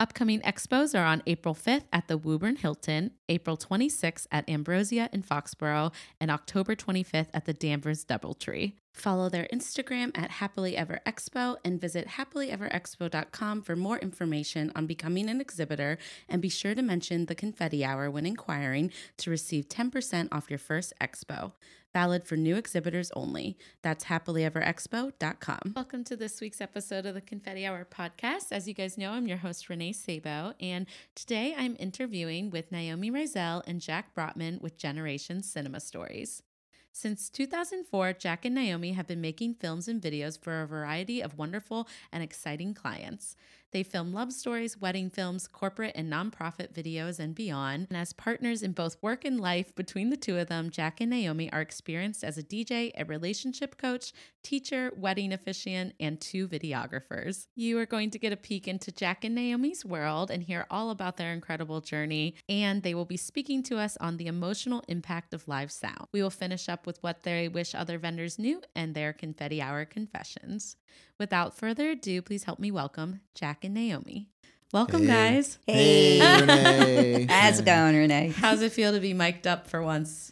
[0.00, 5.24] Upcoming expos are on April 5th at the Woburn Hilton, April 26th at Ambrosia in
[5.24, 8.74] Foxborough, and October 25th at the Danvers Doubletree.
[8.92, 15.28] Follow their Instagram at Happily Ever Expo and visit happilyeverexpo.com for more information on becoming
[15.28, 15.98] an exhibitor.
[16.28, 20.60] And be sure to mention the confetti hour when inquiring to receive 10% off your
[20.60, 21.54] first expo.
[21.98, 23.58] Valid for new exhibitors only.
[23.82, 25.72] That's happilyeverexpo.com.
[25.74, 28.52] Welcome to this week's episode of the Confetti Hour podcast.
[28.52, 33.10] As you guys know, I'm your host, Renee Sabo, and today I'm interviewing with Naomi
[33.10, 36.44] Raiselle and Jack Brotman with Generation Cinema Stories.
[36.92, 41.36] Since 2004, Jack and Naomi have been making films and videos for a variety of
[41.36, 43.34] wonderful and exciting clients.
[43.70, 47.88] They film love stories, wedding films, corporate and nonprofit videos, and beyond.
[47.90, 51.10] And as partners in both work and life, between the two of them, Jack and
[51.10, 57.46] Naomi are experienced as a DJ, a relationship coach, teacher, wedding officiant, and two videographers.
[57.54, 60.90] You are going to get a peek into Jack and Naomi's world and hear all
[60.90, 62.34] about their incredible journey.
[62.48, 66.06] And they will be speaking to us on the emotional impact of live sound.
[66.12, 69.84] We will finish up with what they wish other vendors knew and their confetti hour
[69.84, 70.76] confessions.
[71.18, 74.28] Without further ado, please help me welcome Jack and Naomi.
[74.72, 75.06] Welcome, Hey.
[75.06, 75.58] guys.
[75.66, 77.26] Hey, Renee.
[77.28, 78.32] How's it going, Renee?
[78.36, 80.30] How's it feel to be mic'd up for once?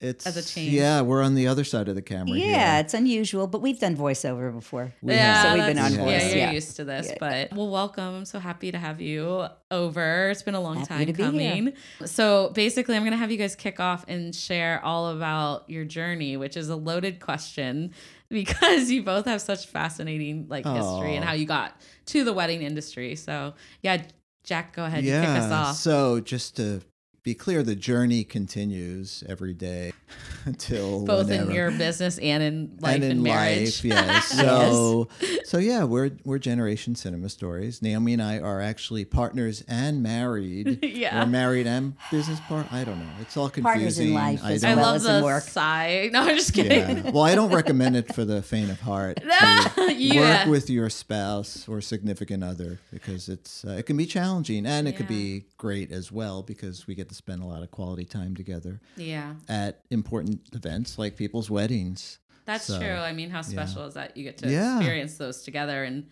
[0.00, 0.72] It's As a change.
[0.72, 2.34] Yeah, we're on the other side of the camera.
[2.38, 2.80] Yeah, here.
[2.84, 4.92] it's unusual, but we've done voiceover before.
[5.02, 5.42] We yeah, have.
[5.46, 6.50] So we've been that's- on voice, Yeah, you're yeah.
[6.52, 7.16] used to this, Yeah.
[7.20, 8.14] but well, welcome.
[8.14, 10.30] I'm so happy to have you over.
[10.30, 11.50] It's been a long Happy time to be here.
[11.52, 11.72] coming.
[12.06, 16.36] So basically, I'm gonna have you guys kick off and share all about your journey,
[16.38, 17.92] which is a loaded question
[18.40, 21.74] because you both have such fascinating like history and how you got
[22.06, 23.16] to the wedding industry.
[23.16, 24.02] So yeah,
[24.44, 25.76] Jack, go ahead, and kick us off.
[25.76, 26.80] So just to
[27.22, 29.92] be clear, the journey continues every day
[30.46, 31.50] until both whenever.
[31.50, 33.84] in your business and in life and and, in marriage.
[33.84, 34.30] life, yes.
[34.40, 35.08] So,
[35.44, 37.82] so yeah, we're we're Generation Cinema Stories.
[37.82, 40.78] Naomi and I are actually partners and married.
[41.00, 41.20] Yeah.
[41.20, 42.72] we're married and business part.
[42.72, 43.12] I don't know.
[43.20, 43.64] It's all confusing.
[43.64, 45.42] Partners in life as I don't- well love as in the work.
[45.44, 46.08] sigh.
[46.12, 47.04] No, I'm just kidding.
[47.04, 47.10] Yeah.
[47.10, 49.18] Well, I don't recommend it for the faint of heart.
[49.26, 50.44] Yeah.
[50.44, 54.88] Work with your spouse or significant other because it's uh, it can be challenging and
[54.88, 58.04] it could be great as well because we get to spend a lot of quality
[58.06, 59.34] time together Yeah.
[59.48, 62.18] at important events like people's weddings.
[62.46, 62.88] That's So, true.
[62.94, 64.78] I mean, how special is that you get to Yeah.
[64.78, 65.84] experience those together?
[65.84, 66.06] And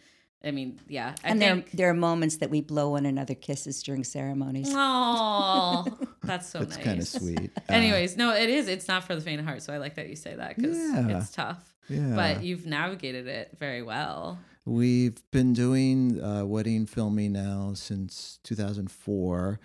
[0.45, 1.17] I mean, yeah.
[1.25, 1.73] I and there, think.
[1.73, 4.69] there are moments that we blow one another kisses during ceremonies.
[4.71, 5.85] Oh,
[6.23, 6.85] that's so It's nice.
[6.85, 7.51] kind of sweet.
[7.57, 8.69] Uh, Anyways, no, it is.
[8.69, 9.63] It's not for the faint of heart.
[9.63, 11.19] So I like that you say that because Yeah.
[11.19, 11.75] it's tough.
[11.89, 12.15] yeah.
[12.15, 14.39] But you've navigated it very well.
[14.65, 19.59] We've been doing uh, wedding filming now since 2004.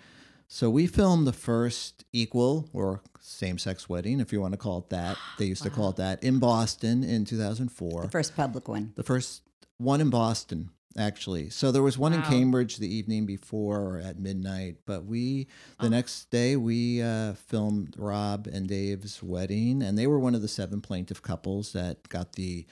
[0.54, 4.78] So we filmed the first equal or same sex wedding, if you want to call
[4.78, 5.18] it that.
[5.36, 8.02] They used to call it that in Boston in 2004.
[8.02, 8.92] The first public one.
[8.94, 9.42] The first
[9.78, 11.50] one in Boston, actually.
[11.50, 14.76] So there was one in Cambridge the evening before or at midnight.
[14.86, 15.48] But we,
[15.80, 20.42] the next day, we uh, filmed Rob and Dave's wedding, and they were one of
[20.42, 22.64] the seven plaintiff couples that got the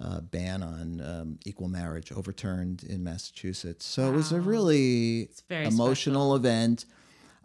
[0.00, 3.84] uh, ban on um, equal marriage overturned in Massachusetts.
[3.84, 4.42] So it was a Wow.
[4.42, 6.84] really very emotional event.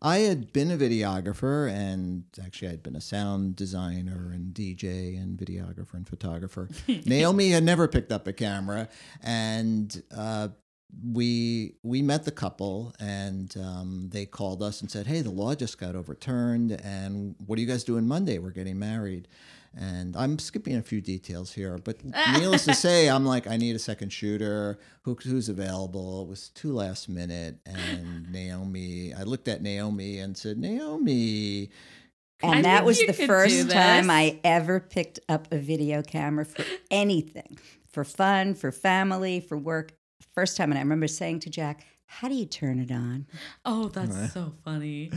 [0.02, 5.38] I had been a videographer and actually I'd been a sound designer and DJ and
[5.38, 6.70] videographer and photographer.
[7.06, 8.88] Naomi had never picked up a camera
[9.22, 10.50] and uh,
[11.03, 15.55] we we met the couple and um, they called us and said, "Hey, the law
[15.55, 18.39] just got overturned and what are you guys doing Monday?
[18.39, 19.27] We're getting married."
[19.77, 22.03] And I'm skipping a few details here, but
[22.33, 24.80] needless to say, I'm like, I need a second shooter.
[25.03, 26.24] Who, who's available?
[26.24, 29.13] It was too last minute, and Naomi.
[29.13, 31.69] I looked at Naomi and said, Naomi,
[32.42, 34.09] And I that was the first time.
[34.09, 39.92] I ever picked up a video camera for anything, for fun, for family, for work.
[40.33, 40.71] First time.
[40.71, 43.27] And I remember saying to Jack, How do you turn it on?
[43.66, 45.12] Oh, that's so funny.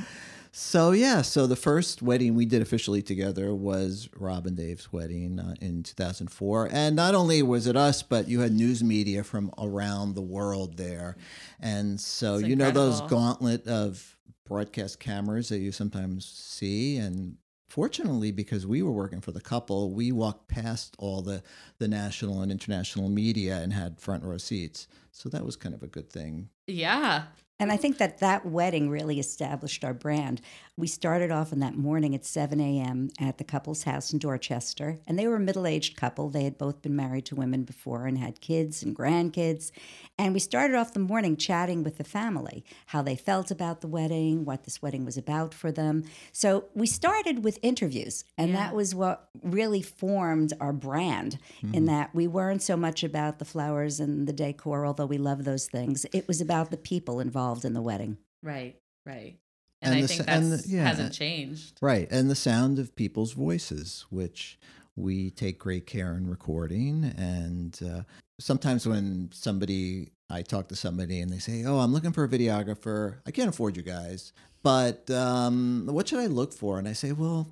[0.54, 5.40] So yeah, so the first wedding we did officially together was Rob and Dave's wedding
[5.40, 9.50] uh, in 2004, and not only was it us, but you had news media from
[9.56, 11.16] around the world there,
[11.58, 16.99] and so That's you know those gauntlet of broadcast cameras that you sometimes see.
[16.99, 17.37] And
[17.72, 21.42] fortunately, because we were working for the couple, we walked past all the,
[21.78, 24.86] the national and international media and had front row seats.
[25.10, 26.50] So that was kind of a good thing.
[26.66, 27.22] Yeah.
[27.58, 30.42] And I think that that wedding really established our brand.
[30.78, 33.10] We started off in that morning at 7 a.m.
[33.20, 35.00] at the couple's house in Dorchester.
[35.06, 36.30] And they were a middle aged couple.
[36.30, 39.70] They had both been married to women before and had kids and grandkids.
[40.19, 43.86] And we started off the morning chatting with the family, how they felt about the
[43.86, 46.04] wedding, what this wedding was about for them.
[46.32, 48.25] So we started with interviews.
[48.38, 48.56] And Yeah.
[48.56, 51.86] that was what really formed our brand in mm.
[51.86, 55.66] that we weren't so much about the flowers and the decor, although we love those
[55.66, 56.06] things.
[56.14, 58.16] It was about the people involved in the wedding.
[58.42, 58.76] Right.
[59.04, 59.36] Right.
[59.82, 60.84] And, And I the think and that yeah.
[60.84, 61.79] hasn't changed.
[61.82, 62.08] Right.
[62.11, 64.58] And the sound of people's voices, which
[64.96, 67.12] we take great care in recording.
[67.17, 68.02] And uh,
[68.38, 72.29] sometimes when somebody, I talk to somebody and they say, Oh, I'm looking for a
[72.29, 73.17] videographer.
[73.26, 74.32] I can't afford you guys,
[74.62, 76.78] but um, what should I look for?
[76.78, 77.49] And I say, Well,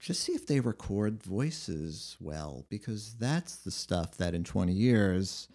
[0.00, 5.48] just see if they record voices well, because that's the stuff that in 20 years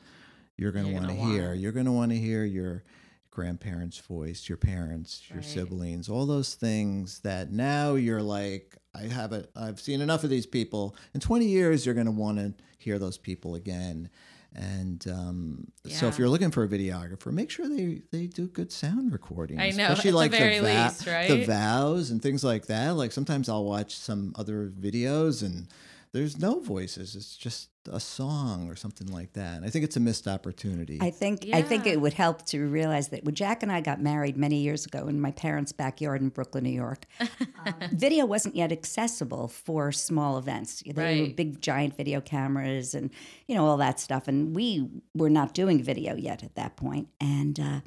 [0.57, 1.53] you're going to want to hear.
[1.53, 2.83] You're going to want to hear your
[3.31, 5.45] grandparents' voice, your parents, your Right.
[5.45, 10.29] siblings, all those things that now you're like, I have a, I've seen enough of
[10.29, 10.95] these people.
[11.13, 14.09] In 20 years, you're going to want to hear those people again.
[14.53, 18.69] And um, so, if you're looking for a videographer, make sure they, they do good
[18.69, 19.61] sound recording.
[19.61, 22.65] I know, especially at the like very the, va- least, the vows and things like
[22.65, 22.97] that.
[22.97, 25.67] Like sometimes I'll watch some other videos and
[26.13, 27.15] there's no voices.
[27.15, 29.55] It's just a song or something like that.
[29.55, 30.99] And I think it's a missed opportunity.
[31.01, 34.01] I think I think it would help to realize that when Jack and I got
[34.01, 38.55] married many years ago in my parents' backyard in Brooklyn, New York, um, video wasn't
[38.55, 40.83] yet accessible for small events.
[40.85, 43.09] They were big, giant video cameras and
[43.47, 47.07] you know all that stuff, and we were not doing video yet at that point.
[47.19, 47.79] And uh,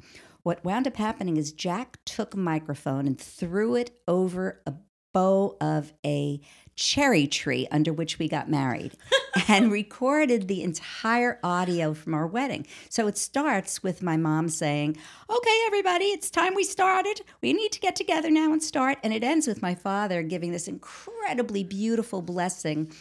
[0.45, 4.73] what wound up happening is Jack took a microphone and threw it over a
[5.15, 6.41] bow of a
[6.75, 8.91] cherry tree under which we got married
[9.47, 12.67] and recorded the entire audio from our wedding.
[12.89, 14.97] So it starts with my mom saying,
[15.29, 17.21] Okay, everybody, it's time we started.
[17.41, 18.97] We need to get together now and start.
[19.03, 22.91] And it ends with my father giving this incredibly beautiful blessing.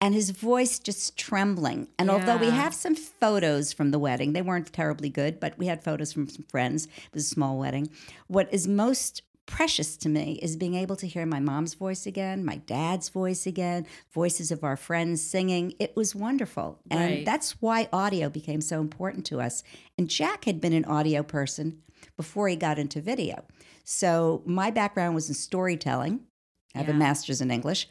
[0.00, 1.88] And his voice just trembling.
[1.98, 5.66] And although we have some photos from the wedding, they weren't terribly good, but we
[5.66, 6.86] had photos from some friends.
[6.86, 7.88] It was a small wedding.
[8.26, 12.44] What is most precious to me is being able to hear my mom's voice again,
[12.44, 15.74] my dad's voice again, voices of our friends singing.
[15.78, 16.80] It was wonderful.
[16.90, 19.62] And that's why audio became so important to us.
[19.98, 21.82] And Jack had been an audio person
[22.16, 23.44] before he got into video.
[23.84, 26.20] So my background was in storytelling.
[26.74, 26.94] I have Yeah.
[26.94, 27.88] a master's in English,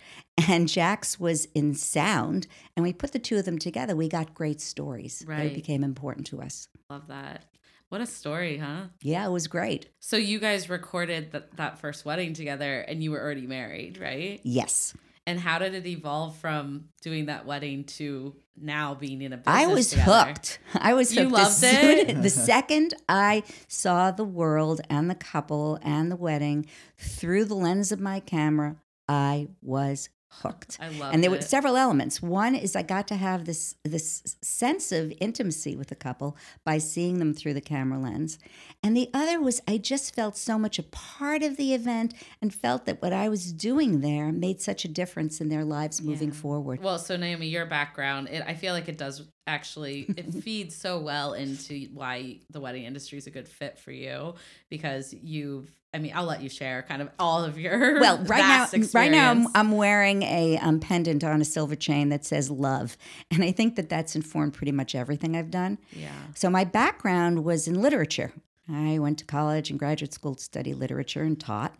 [0.50, 2.48] and Jack's was in sound.
[2.76, 3.96] And we put the two of them together.
[3.96, 5.54] We got great stories Right.
[5.54, 6.68] became important to us.
[6.90, 7.46] Love that.
[7.90, 8.86] What a story, huh?
[9.02, 9.90] Yeah, it was great.
[10.00, 14.40] So you guys recorded th- that first wedding together and you were already married, right?
[14.44, 14.96] Yes.
[15.28, 19.56] And how did it evolve from doing that wedding to now being in a business
[19.56, 20.12] I was together?
[20.26, 20.60] hooked.
[20.74, 21.34] I was You hooked.
[21.34, 22.22] loved as soon- it?
[22.24, 26.66] the second I saw the world and the couple and the wedding
[26.98, 28.78] through the lens of my camera,
[29.08, 30.10] I was
[30.42, 30.78] hooked.
[30.82, 32.22] I love and there were several elements.
[32.22, 36.78] One is I got to have this this sense of intimacy with the couple by
[36.78, 38.40] seeing them through the camera lens.
[38.84, 42.54] And the other was I just felt so much a part of the event and
[42.54, 46.30] felt that what I was doing there made such a difference in their lives moving
[46.30, 46.36] Yeah.
[46.36, 46.82] forward.
[46.84, 51.00] Well, so Naomi, your background, it, I feel like it does actually, it feeds so
[51.00, 54.36] well into why the wedding industry is a good fit for you
[54.70, 58.40] because you've, I mean, I'll let you share kind of all of your Well, right
[58.40, 59.48] now, vast right now, I'm.
[59.54, 62.98] I'm wearing a um, pendant on a silver chain that says "love,"
[63.30, 65.78] and I think that that's informed pretty much everything I've done.
[65.92, 66.10] yeah.
[66.36, 68.32] So my background was in literature.
[68.72, 71.76] I went to college and graduate school to study literature and taught,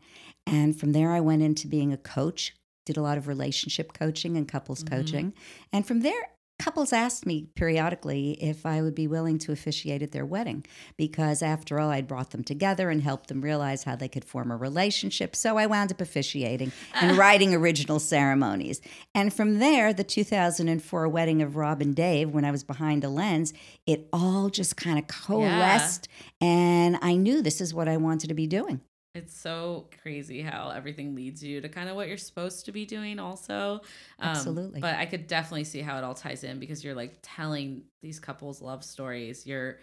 [0.46, 2.54] and from there I went into being a coach.
[2.86, 5.34] Did a lot of relationship coaching and couples coaching,
[5.72, 6.22] and from there.
[6.60, 10.66] Couples asked me periodically if I would be willing to officiate at their wedding
[10.98, 14.52] because, after all, I'd brought them together and helped them realize how they could form
[14.52, 15.36] a relationship.
[15.36, 18.82] So I wound up officiating and writing original ceremonies.
[19.14, 23.10] And from there, the 2004 wedding of Rob and Dave, when I was behind a
[23.10, 23.54] lens,
[23.86, 26.08] it all just kind of coalesced.
[26.40, 28.82] And I knew this is what I wanted to be doing.
[29.16, 32.84] It's so crazy how everything leads you to kind of what you're supposed to be
[32.84, 33.76] doing, also.
[34.18, 34.82] Um, Absolutely.
[34.82, 38.20] But I could definitely see how it all ties in because you're like telling these
[38.20, 39.46] couples love stories.
[39.46, 39.78] You're,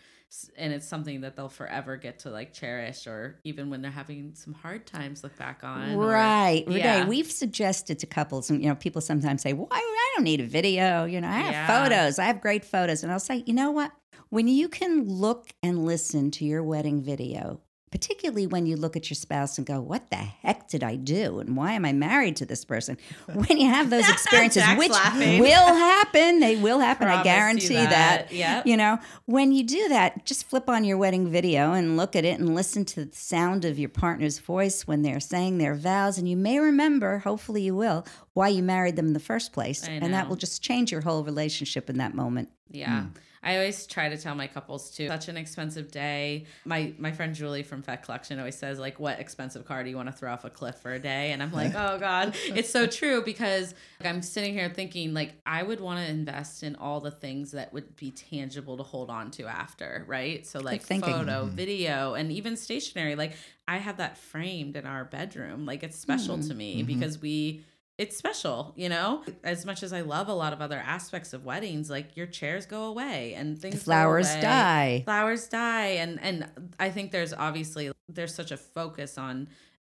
[0.59, 4.35] and it's something that they'll forever get to like cherish, or even when they're having
[4.35, 5.93] some hard times, look back on.
[5.93, 6.65] or- Right.
[6.67, 7.07] Renee, yeah.
[7.07, 10.41] we've suggested to couples, and you know, people sometimes say, Well, I, I don't need
[10.41, 11.05] a video.
[11.05, 11.67] You know, I have Yeah.
[11.85, 12.19] photos.
[12.19, 13.05] I have great photos.
[13.05, 13.93] And I'll say, you know what?
[14.31, 19.11] When you can look and listen to your wedding video particularly when you look at
[19.11, 21.41] your spouse and go, What the heck did I do?
[21.41, 22.97] And why am I married to this person?
[23.33, 25.41] When you have those experiences, which laughing.
[25.41, 28.29] will happen, they will happen, I Promise you guarantee that.
[28.29, 28.33] that.
[28.33, 28.67] Yep.
[28.67, 32.25] You know, when you do that, just flip on your wedding video and look at
[32.25, 36.19] it and listen to the sound of your partner's voice when they're saying their vows.
[36.19, 39.87] And you may remember, hopefully you will, why you married them in the first place.
[39.87, 42.51] And that will just change your whole relationship in that moment.
[42.71, 43.03] Yeah.
[43.03, 43.11] Mm.
[43.43, 45.09] I always try to tell my couples too.
[45.09, 46.45] Such an expensive day.
[46.65, 49.97] My my friend Julie from Fet Collection always says like, "What expensive car do you
[49.97, 52.71] want to throw off a cliff for a day?" And I'm like, "Oh God, it's
[52.71, 56.77] so true." Because like, I'm sitting here thinking like I would want to invest in
[56.77, 60.47] all the things that would be tangible to hold on to after, right?
[60.47, 61.55] So like photo, mm-hmm.
[61.55, 63.15] video, and even stationery.
[63.15, 63.33] Like
[63.67, 65.65] I have that framed in our bedroom.
[65.65, 66.49] Like it's special hmm.
[66.49, 66.87] to me mm-hmm.
[66.87, 67.63] because we
[68.01, 69.23] it's special, you know?
[69.45, 72.65] As much as I love a lot of other aspects of weddings, like your chairs
[72.65, 75.03] go away and things The flowers die.
[75.05, 76.49] Flowers die and and
[76.81, 79.49] I think there's obviously there's such a focus on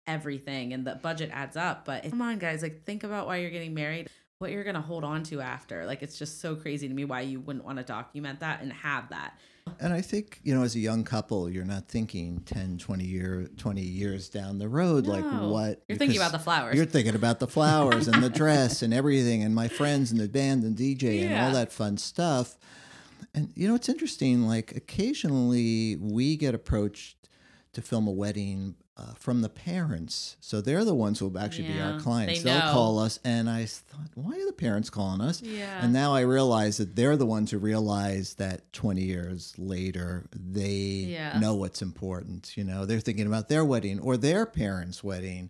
[0.08, 3.50] everything and the budget adds up, but come on guys, like think about why you're
[3.50, 4.08] getting married.
[4.40, 5.86] What you're gonna hold on to after.
[5.86, 8.72] Like it's just so crazy to me why you wouldn't want to document that and
[8.72, 9.38] have that.
[9.78, 13.48] And I think, you know, as a young couple, you're not thinking 10, 20 year
[13.56, 16.76] 20 years down the road like what You're thinking about the flowers.
[16.76, 20.28] You're thinking about the flowers and the dress and everything and my friends and the
[20.28, 22.56] band and DJ and all that fun stuff.
[23.34, 27.28] And you know, it's interesting like occasionally we get approached
[27.72, 30.36] to film a wedding uh, from the parents.
[30.40, 32.40] So they're the ones who will actually be our clients.
[32.42, 32.72] they They'll know.
[32.72, 35.40] call us and I thought, why are the parents calling us?
[35.42, 35.82] Yeah.
[35.82, 41.06] And now I realize that they're the ones who realize that 20 years later, they
[41.08, 41.38] Yeah.
[41.38, 42.56] know what's important.
[42.56, 45.48] You know, they're thinking about their wedding or their parents' wedding.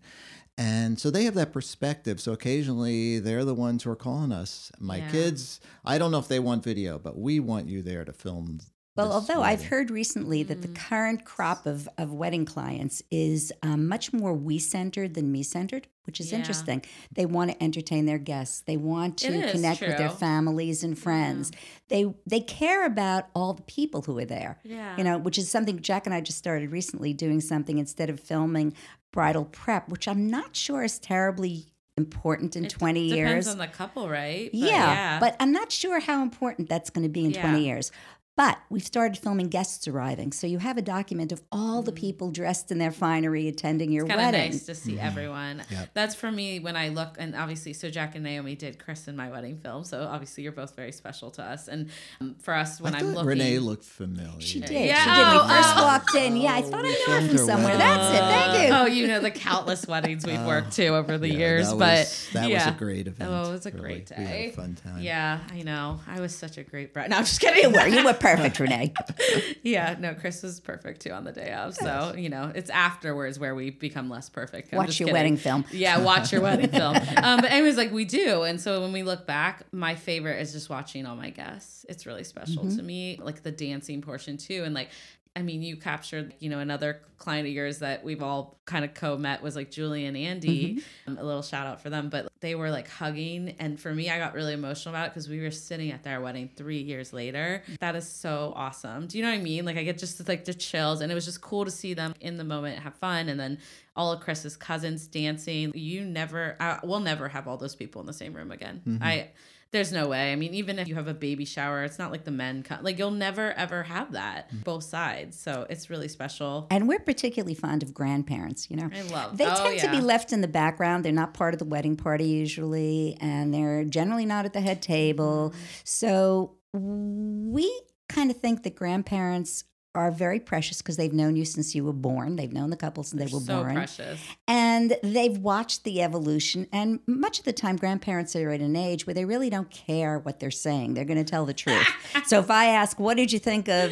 [0.57, 2.19] And so they have that perspective.
[2.21, 4.71] So occasionally they're the ones who are calling us.
[4.79, 5.11] My Yeah.
[5.11, 8.59] kids, I don't know if they want video, but we want you there to film.
[8.95, 10.75] Well, this although I've heard recently that the Mm.
[10.75, 15.87] current crop of, of wedding clients is um, much more we centered than me centered,
[16.03, 16.39] which is Yeah.
[16.39, 16.83] interesting.
[17.13, 18.61] They want to entertain their guests.
[18.61, 21.51] They want to is connect with their families and friends.
[21.87, 24.59] They they care about all the people who are there.
[24.63, 24.97] Yeah.
[24.97, 28.19] You know, which is something Jack and I just started recently doing something instead of
[28.19, 28.73] filming
[29.13, 31.67] bridal prep, which I'm not sure is terribly
[31.97, 33.29] important in It 20 depends years.
[33.45, 34.49] Depends on the couple, right?
[34.51, 37.91] But Yeah, but I'm not sure how important that's going to be in 20 years.
[38.37, 40.31] But we've started filming guests arriving.
[40.31, 41.99] So you have a document of all the mm-hmm.
[41.99, 44.51] people dressed in their finery attending your it's kind of wedding.
[44.51, 45.05] nice to see mm-hmm.
[45.05, 45.63] everyone.
[45.69, 45.89] Yep.
[45.93, 49.17] That's for me when I look, and obviously, so Jack and Naomi did Chris in
[49.17, 49.83] my wedding film.
[49.83, 51.67] So obviously, you're both very special to us.
[51.67, 51.89] And
[52.21, 54.39] um, for us, when I I'm looking, Renee looked familiar.
[54.39, 54.71] She did.
[54.71, 55.27] Yeah, She did.
[55.27, 55.83] Oh, we oh, first oh.
[55.83, 56.37] walked in.
[56.37, 57.63] Yeah, I thought we I knew her from somewhere.
[57.65, 57.79] wedding.
[57.79, 58.21] That's it.
[58.21, 58.75] Thank you.
[58.75, 61.77] Oh, you know the countless weddings we've uh, worked to over the Yeah, years, that
[61.77, 62.65] but was, that yeah.
[62.65, 63.29] was a great event.
[63.29, 63.81] Oh, it was a really.
[63.81, 64.15] great day.
[64.17, 65.01] We had a fun time.
[65.01, 65.99] Yeah, I know.
[66.07, 67.09] I was such a great bride.
[67.09, 67.51] No, I'm just kidding.
[67.61, 67.85] You were.
[67.85, 68.93] You were perfect, Renee.
[69.63, 71.75] yeah, no, Chris was perfect too on the day of.
[71.75, 74.69] So, you know, it's afterwards where we become less perfect.
[74.71, 75.13] I'm Watch your kidding.
[75.13, 75.65] wedding film.
[75.71, 76.95] Yeah, watch your wedding film.
[76.95, 78.43] Um, but anyways, like we do.
[78.43, 81.85] And so when we look back, my favorite is just watching all my guests.
[81.89, 82.77] It's really special Mm-hmm.
[82.77, 83.19] to me.
[83.21, 84.63] Like the dancing portion too.
[84.63, 84.89] And like
[85.33, 88.93] I mean, you captured, you know, another client of yours that we've all kind of
[88.93, 90.75] co-met was like Julie and Andy.
[90.75, 91.11] Mm-hmm.
[91.11, 94.09] Um, a little shout out for them, but they were like hugging, and for me,
[94.09, 97.13] I got really emotional about it because we were sitting at their wedding three years
[97.13, 97.63] later.
[97.79, 99.07] That is so awesome.
[99.07, 99.63] Do you know what I mean?
[99.63, 102.13] Like I get just like the chills, and it was just cool to see them
[102.19, 103.59] in the moment have fun, and then
[103.95, 105.71] all of Chris's cousins dancing.
[105.73, 108.81] You never, I, we'll never have all those people in the same room again.
[108.85, 109.03] Mm-hmm.
[109.03, 109.29] I.
[109.71, 110.33] There's no way.
[110.33, 112.83] I mean, even if you have a baby shower, it's not like the men come.
[112.83, 114.63] Like you'll never ever have that Mm.
[114.65, 115.39] both sides.
[115.39, 116.67] So it's really special.
[116.69, 118.89] And we're particularly fond of grandparents, you know.
[118.93, 119.37] I love.
[119.37, 121.05] They oh, tend to be left in the background.
[121.05, 124.81] They're not part of the wedding party usually, and they're generally not at the head
[124.81, 125.51] table.
[125.53, 125.61] Mm-hmm.
[125.85, 129.63] So we kind of think that grandparents
[129.93, 132.37] are very precious because they've known you since you were born.
[132.37, 133.75] They've known the couple since they were so born.
[133.75, 134.21] precious.
[134.47, 136.67] And they've watched the evolution.
[136.71, 140.17] And much of the time, grandparents are at an age where they really don't care
[140.19, 140.93] what they're saying.
[140.93, 141.87] They're going to tell the truth.
[142.25, 143.91] so if I ask, "What did you think of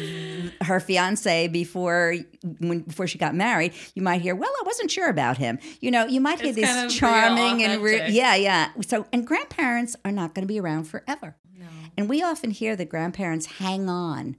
[0.62, 2.14] her fiance before
[2.60, 5.90] when before she got married?" you might hear, "Well, I wasn't sure about him." You
[5.90, 8.70] know, you might hear It's this of real, charming and re- yeah, yeah.
[8.86, 11.36] So and grandparents are not going to be around forever.
[11.58, 11.66] No.
[11.98, 14.36] And we often hear that grandparents hang on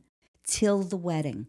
[0.51, 1.47] till the wedding.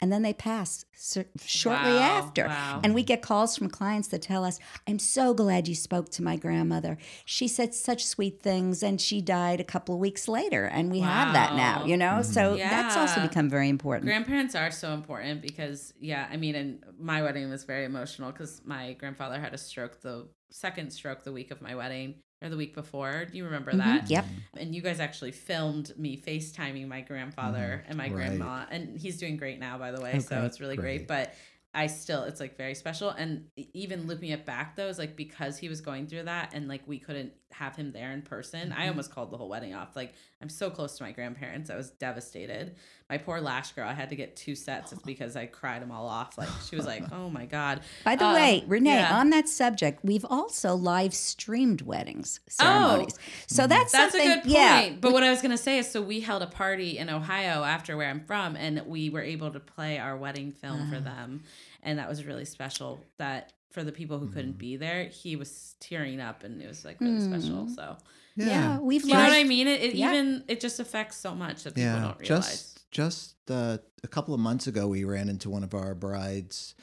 [0.00, 2.46] And then they pass cer- shortly Wow, after.
[2.46, 2.80] wow.
[2.82, 6.22] And we get calls from clients that tell us, I'm so glad you spoke to
[6.22, 6.98] my grandmother.
[7.24, 10.64] She said such sweet things and she died a couple of weeks later.
[10.64, 12.20] And we have that now, you know?
[12.22, 12.58] So mm-hmm.
[12.58, 14.06] that's also become very important.
[14.06, 18.60] Grandparents are so important because, yeah, I mean, and my wedding was very emotional because
[18.64, 22.56] my grandfather had a stroke, the second stroke the week of my wedding or the
[22.56, 23.26] week before.
[23.30, 23.80] Do you remember mm-hmm.
[23.80, 24.10] that?
[24.10, 24.24] Yep.
[24.58, 27.88] And you guys actually filmed me FaceTiming my grandfather mm-hmm.
[27.88, 28.12] and my Right.
[28.12, 28.66] grandma.
[28.70, 30.18] And he's doing great now, by the way.
[30.20, 31.06] so it's really great.
[31.06, 31.08] Great.
[31.08, 31.34] But
[31.74, 35.58] I still it's like very special and even looking it back though is like because
[35.58, 38.88] he was going through that and like we couldn't have him there in person I
[38.88, 41.90] almost called the whole wedding off like I'm so close to my grandparents I was
[41.90, 42.74] devastated
[43.08, 45.90] my poor lash girl I had to get two sets it's because I cried them
[45.90, 49.16] all off like she was like oh my god By the Um, way, Renee, yeah.
[49.18, 53.14] on that subject, we've also live streamed weddings ceremonies.
[53.18, 53.98] Oh, So that's, Oh.
[53.98, 54.46] That's a good point.
[54.54, 57.62] Yeah, But what I was gonna say is, so we held a party in Ohio
[57.64, 60.90] after where I'm from, and we were able to play our wedding film Ah.
[60.94, 61.42] for them,
[61.82, 63.00] and that was really special.
[63.18, 66.84] That for the people who couldn't be there, he was tearing up, and it was
[66.84, 67.68] like really special.
[67.68, 67.96] So
[68.36, 69.66] yeah, we've you know what I mean?
[69.66, 70.10] It, it Yeah.
[70.10, 72.46] even it just affects so much that people Yeah, don't realize.
[72.46, 76.76] just just uh, a couple of months ago, we ran into one of our brides,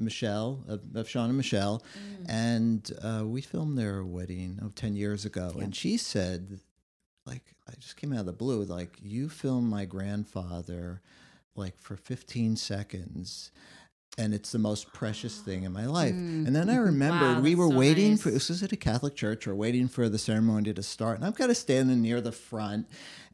[0.00, 2.26] Michelle of, of Sean and Michelle, Mm.
[2.28, 5.52] and uh, we filmed their wedding oh, 10 years ago.
[5.56, 5.62] Yeah.
[5.64, 6.58] And she said,
[7.26, 11.00] like, I just came out of the blue, like, you filmed my grandfather
[11.54, 13.50] like for 15 seconds.
[14.18, 16.12] And it's the most precious thing in my life.
[16.12, 16.46] Mm.
[16.48, 18.22] And then I remember Wow, we were so waiting nice.
[18.22, 19.46] for this was at a Catholic church.
[19.46, 22.88] We're waiting for the ceremony to start, and I'm kind of standing near the front,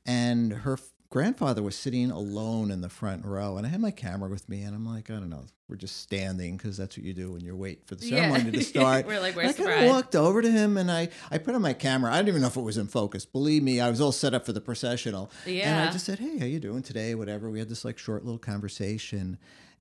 [0.07, 0.79] and her
[1.11, 4.62] grandfather was sitting alone in the front row, and I had my camera with me,
[4.62, 7.41] and I'm like, I don't know, we're just standing because that's what you do when
[7.43, 8.29] you're waiting for the Yeah.
[8.31, 9.07] ceremony to start.
[9.07, 11.55] We're like, And "Where's I kind of walked over to him, and I I put
[11.55, 12.12] on my camera.
[12.12, 13.25] I didn't even know if it was in focus.
[13.25, 15.31] Believe me, I was all set up for the processional.
[15.47, 15.71] Yeah.
[15.81, 17.14] And I just said, "Hey, how you doing today?
[17.14, 19.38] Whatever." We had this like short little conversation,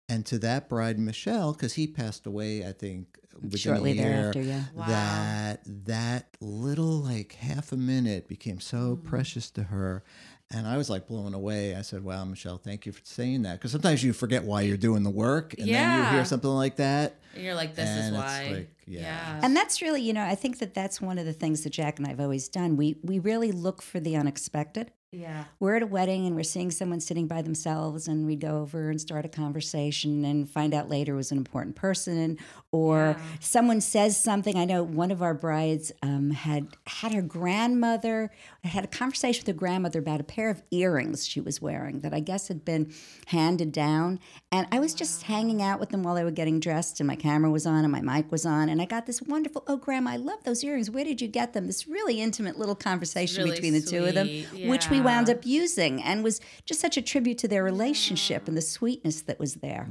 [0.10, 4.04] and to that bride, Michelle, because he passed away, I think within Shortly a year,
[4.04, 4.64] thereafter, yeah.
[4.76, 4.86] Wow.
[4.88, 9.04] That that little like half a minute became so Mm.
[9.04, 10.04] precious to her.
[10.52, 11.74] And I was like blown away.
[11.76, 14.78] I said, "Wow, Michelle, thank you for saying that." Because sometimes you forget why you're
[14.78, 17.16] doing the work, and then you hear something like that.
[17.34, 18.50] and you're like, this is And it's why.
[18.54, 19.40] like, yeah.
[19.42, 21.98] And that's really, you know, I think that that's one of the things that Jack
[21.98, 22.78] and I have always done.
[22.78, 24.92] We we really look for the unexpected.
[25.14, 25.46] Yeah.
[25.60, 28.90] We're at a wedding and we're seeing someone sitting by themselves, and we go over
[28.90, 32.38] and start a conversation and find out later it was an important person,
[32.72, 33.24] or Yeah.
[33.40, 34.58] someone says something.
[34.58, 38.32] I know one of our brides um, had had her grandmother
[38.64, 42.14] had a conversation with her grandmother about a pair of earrings she was wearing that
[42.14, 42.92] I guess had been
[43.28, 44.20] handed down,
[44.52, 47.16] and I was just hanging out with them while they were getting dressed, and my
[47.16, 50.12] camera was on and my mic was on, and I got this wonderful, oh grandma,
[50.12, 50.90] I love those earrings.
[50.90, 51.68] Where did you get them?
[51.68, 54.68] This really intimate little conversation really between the two of them, sweet.
[54.70, 58.56] which we wound up using, and was just such a tribute to their relationship and
[58.58, 59.88] the sweetness that was there.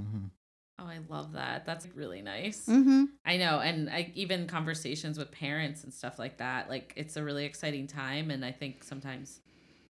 [0.79, 1.65] Oh, I love that.
[1.65, 2.67] That's really nice.
[2.67, 3.05] Mm-hmm.
[3.25, 6.69] I know, and I, even conversations with parents and stuff like that.
[6.69, 9.41] Like it's a really exciting time, and I think sometimes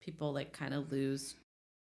[0.02, 1.36] people like kind of lose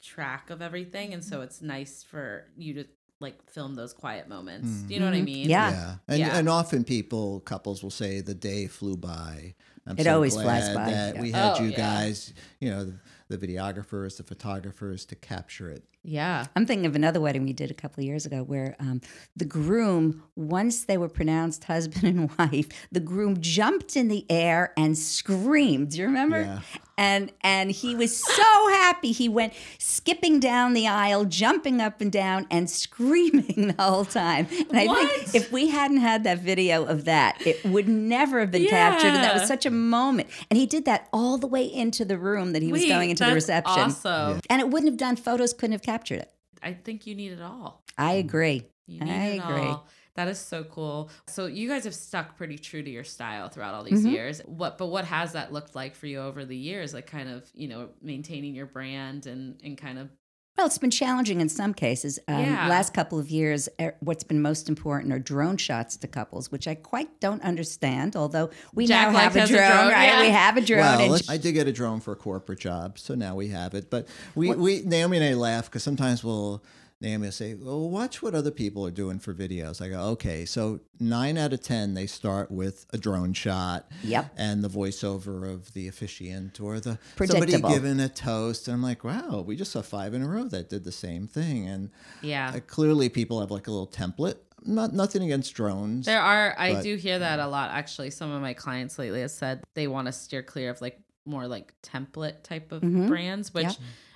[0.03, 2.85] track of everything, and so it's nice for you to
[3.19, 4.67] like film those quiet moments.
[4.87, 5.25] Do you know what I Mhm.
[5.25, 5.49] mean?
[5.49, 5.71] Yeah.
[5.71, 5.95] Yeah.
[6.07, 6.37] And, Yeah.
[6.37, 9.53] and often people, couples will say the day flew by.
[9.85, 11.21] I'm It so always glad flies by, That yeah.
[11.21, 11.77] we had Oh, you yeah.
[11.77, 12.93] guys, you know,
[13.31, 15.83] the, videographers, the photographers to capture it.
[16.03, 16.45] Yeah.
[16.55, 19.01] I'm thinking of another wedding we did a couple of years ago where um,
[19.35, 24.73] the groom, once they were pronounced husband and wife, the groom jumped in the air
[24.77, 25.91] and screamed.
[25.91, 26.41] Do you remember?
[26.41, 26.61] Yeah.
[26.97, 29.11] And and he was so happy.
[29.11, 34.47] He went skipping down the aisle, jumping up and down, and screaming the whole time.
[34.69, 35.11] And I What?
[35.11, 39.07] think if we hadn't had that video of that, it would never have been captured.
[39.07, 40.29] And that was such a moment.
[40.51, 43.25] And he did that all the way into the room that he was going into
[43.25, 43.79] the reception.
[43.79, 44.39] Awesome.
[44.47, 45.15] And it wouldn't have done.
[45.15, 46.33] Photos couldn't have captured it.
[46.63, 47.83] I think you need it all.
[47.97, 48.63] I agree.
[48.87, 49.61] You need I it agree.
[49.69, 49.87] all.
[50.15, 51.09] That is so cool.
[51.27, 54.11] So you guys have stuck pretty true to your style throughout all these Mhm.
[54.11, 54.41] years.
[54.45, 56.93] What but what has that looked like for you over the years?
[56.93, 60.09] Like kind of, you know, maintaining your brand and and kind of
[60.57, 62.19] Well, it's been challenging in some cases.
[62.27, 62.67] Um, Yeah.
[62.67, 66.67] Last couple of years, er, what's been most important are drone shots to couples, which
[66.67, 68.15] I quite don't understand.
[68.15, 70.05] Although we Jack now have a drone, a drone, right?
[70.05, 70.21] yeah.
[70.21, 70.79] We have a drone.
[70.81, 73.73] Well, and I did get a drone for a corporate job, so now we have
[73.73, 73.89] it.
[73.89, 76.61] But we, we Naomi and I laugh because sometimes we'll
[77.01, 80.45] Naomi will say, "Well, watch what other people are doing for videos." I go, "Okay."
[80.45, 84.33] So nine out of ten, they start with a drone shot, Yep.
[84.37, 88.67] and the voiceover of the officiant or the somebody giving a toast.
[88.67, 91.27] And I'm like, "Wow, we just saw five in a row that did the same
[91.27, 91.89] thing." And
[92.21, 92.53] yeah.
[92.55, 94.35] uh, clearly, people have like a little template.
[94.63, 96.05] Not nothing against drones.
[96.05, 98.11] There are I But- do hear that a lot actually.
[98.11, 101.47] Some of my clients lately have said they want to steer clear of like more
[101.47, 103.07] like template type of Mhm.
[103.07, 103.75] brands, which Yep.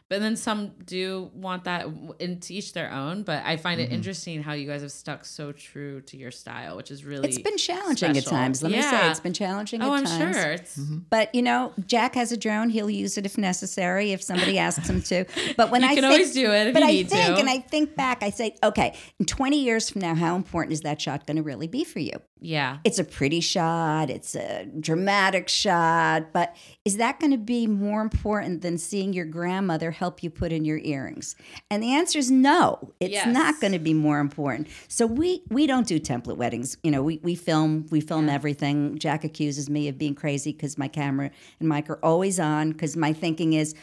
[0.09, 1.87] But then some do want that
[2.19, 3.23] and to each their own.
[3.23, 3.91] But I find Mm-hmm.
[3.91, 7.27] it interesting how you guys have stuck so true to your style, which is really
[7.29, 8.61] it's been challenging at times.
[8.63, 10.35] Let me say, it's been challenging Oh, at I'm times.
[10.35, 10.51] sure.
[10.51, 12.69] It's But you know, Jack has a drone.
[12.69, 15.25] He'll use it if necessary, if somebody asks him to.
[15.57, 17.39] But when You I can think, always do it if but you I think, to.
[17.41, 20.81] and I think back, I say, okay, in 20 years from now, how important is
[20.81, 22.13] that shot going to really be for you?
[22.45, 22.77] Yeah.
[22.83, 26.55] It's a pretty shot, it's a dramatic shot, but
[26.85, 30.63] is that going to be more important than seeing your grandmother help you put in
[30.63, 31.35] your earrings?
[31.71, 32.93] And the answer is no.
[32.99, 33.27] It's Yes.
[33.33, 34.67] not going to be more important.
[34.87, 36.77] So we we don't do template weddings.
[36.83, 38.97] You know, we we film we film everything.
[38.99, 42.95] Jack accuses me of being crazy cuz my camera and mic are always on cuz
[42.95, 43.73] my thinking is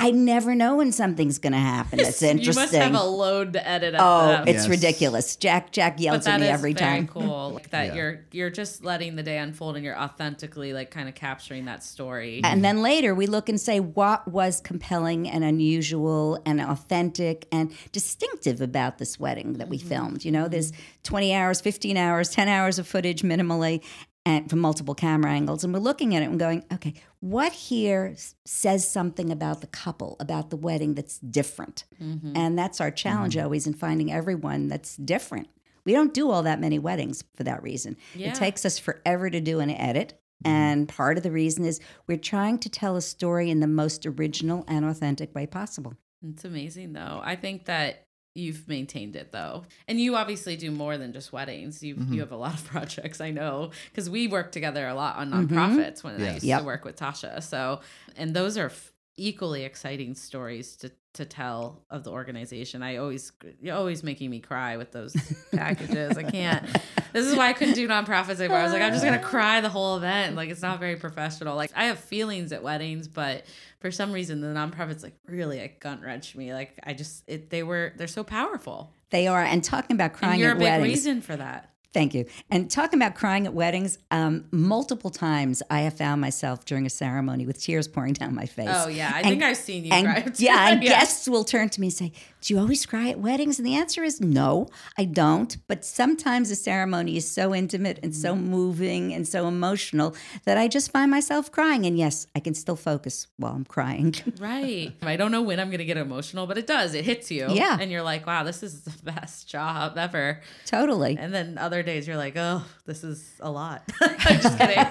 [0.00, 1.98] I never know when something's going to happen.
[1.98, 2.62] That's You interesting.
[2.62, 4.00] must have a load to edit up.
[4.02, 4.48] Oh, them.
[4.48, 4.68] it's Yes.
[4.68, 5.36] ridiculous.
[5.36, 7.06] Jack Jack yells but that at me is every very time.
[7.06, 7.94] cool like that Yeah.
[7.94, 11.84] you're you're just letting the day unfold and you're authentically like kind of capturing that
[11.84, 17.46] story And then later we look and say what was compelling and unusual and authentic
[17.52, 19.88] and distinctive about this wedding that we mm-hmm.
[19.88, 20.24] filmed.
[20.24, 20.82] You know, there's mm-hmm.
[21.02, 23.82] 20 hours, 15 hours, 10 hours of footage minimally
[24.26, 25.64] and from multiple camera angles.
[25.64, 30.16] And we're looking at it and going, okay, what here says something about the couple,
[30.20, 31.84] about the wedding that's different?
[32.02, 32.36] Mm-hmm.
[32.36, 33.44] And that's our challenge mm-hmm.
[33.44, 35.48] always in finding everyone that's different.
[35.84, 37.96] We don't do all that many weddings for that reason.
[38.14, 38.28] Yeah.
[38.28, 40.20] It takes us forever to do an edit.
[40.44, 40.54] Mm-hmm.
[40.54, 44.04] And part of the reason is we're trying to tell a story in the most
[44.04, 45.94] original and authentic way possible.
[46.22, 49.64] it's amazing though i think that you've maintained it though.
[49.88, 51.82] And you obviously do more than just weddings.
[51.82, 52.12] You Mm-hmm.
[52.14, 55.30] you have a lot of projects i know because we work together a lot on
[55.32, 56.60] nonprofits when i used Yep.
[56.60, 57.42] to work with tasha.
[57.42, 57.80] So
[58.16, 63.32] and those are f- equally exciting stories to to tell of the organization i always
[63.60, 65.14] you're always making me cry with those
[65.52, 66.64] packages i can't
[67.12, 68.58] this is why I couldn't do nonprofits anymore.
[68.58, 70.36] I was like, I'm just gonna cry the whole event.
[70.36, 71.56] Like it's not very professional.
[71.56, 73.44] Like I have feelings at weddings, but
[73.80, 76.52] for some reason the nonprofits like really like gut wrench me.
[76.54, 78.92] Like I just it they were they're so powerful.
[79.10, 80.88] They are, and talking about And crying you're at a big weddings.
[80.88, 81.69] reason for that.
[81.92, 82.24] Thank you.
[82.50, 86.90] And talking about crying at weddings, um, multiple times I have found myself during a
[86.90, 88.68] ceremony with tears pouring down my face.
[88.70, 90.20] Oh yeah, I And- think I've seen you and cry.
[90.22, 90.44] too.
[90.44, 93.58] yeah, and guests will turn to me and say, "Do you always cry at weddings?"
[93.58, 95.56] And the answer is no, I don't.
[95.66, 98.50] But sometimes the ceremony is so intimate and so Mm-hmm.
[98.50, 101.86] moving and so emotional that I just find myself crying.
[101.86, 104.14] And yes, I can still focus while I'm crying.
[104.38, 104.92] Right.
[105.02, 106.94] I don't know when I'm gonna get emotional, but it does.
[106.94, 107.48] It hits you.
[107.50, 107.76] Yeah.
[107.80, 110.40] And you're like, wow, this is the best job ever.
[110.66, 111.16] totally.
[111.18, 113.82] And then other days you're like, oh, this is a lot.
[114.00, 114.86] I'm just kidding.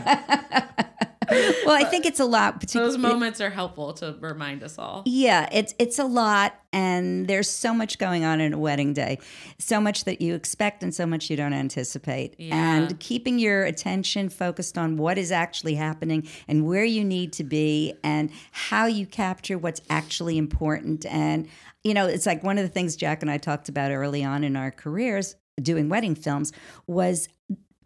[1.66, 2.60] Well, I think it's a lot.
[2.68, 5.04] Those moments are helpful to remind us all.
[5.06, 9.20] Yeah, it's it's a lot, and there's so much going on in a wedding day,
[9.60, 12.36] so much that you expect and so much you don't anticipate.
[12.40, 12.56] Yeah.
[12.56, 17.44] And keeping your attention focused on what is actually happening and where you need to
[17.44, 21.06] be and how you capture what's actually important.
[21.06, 21.48] And
[21.84, 24.44] you know, it's like one of the things Jack and I talked about early on
[24.44, 26.52] in our careers doing wedding films
[26.88, 27.28] was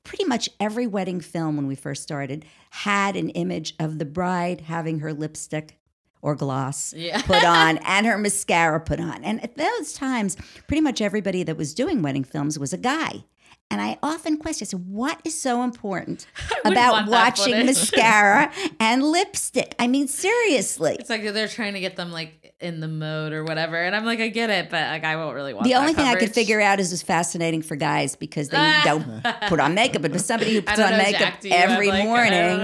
[0.04, 4.62] pretty much every wedding film when we first started had an image of the bride
[4.62, 5.80] having her lipstick
[6.22, 7.22] or gloss Yeah.
[7.22, 9.24] put on and her mascara put on.
[9.24, 10.36] And at those times,
[10.68, 13.24] pretty much everybody that was doing wedding films was a guy.
[13.72, 16.28] And I often question, so what is so important
[16.66, 19.74] about watching mascara and lipstick?
[19.80, 20.96] I mean, seriously.
[21.00, 24.06] It's like they're trying to get them like in the mode or whatever, and I'm
[24.06, 25.66] like, I get it, but like I won't really want.
[25.66, 29.24] The only thing I could figure out is it's fascinating for guys because they don't
[29.48, 30.02] put on makeup.
[30.02, 32.08] But for somebody who puts on know, makeup Jack, do you have, every like- don't
[32.08, 32.60] morning.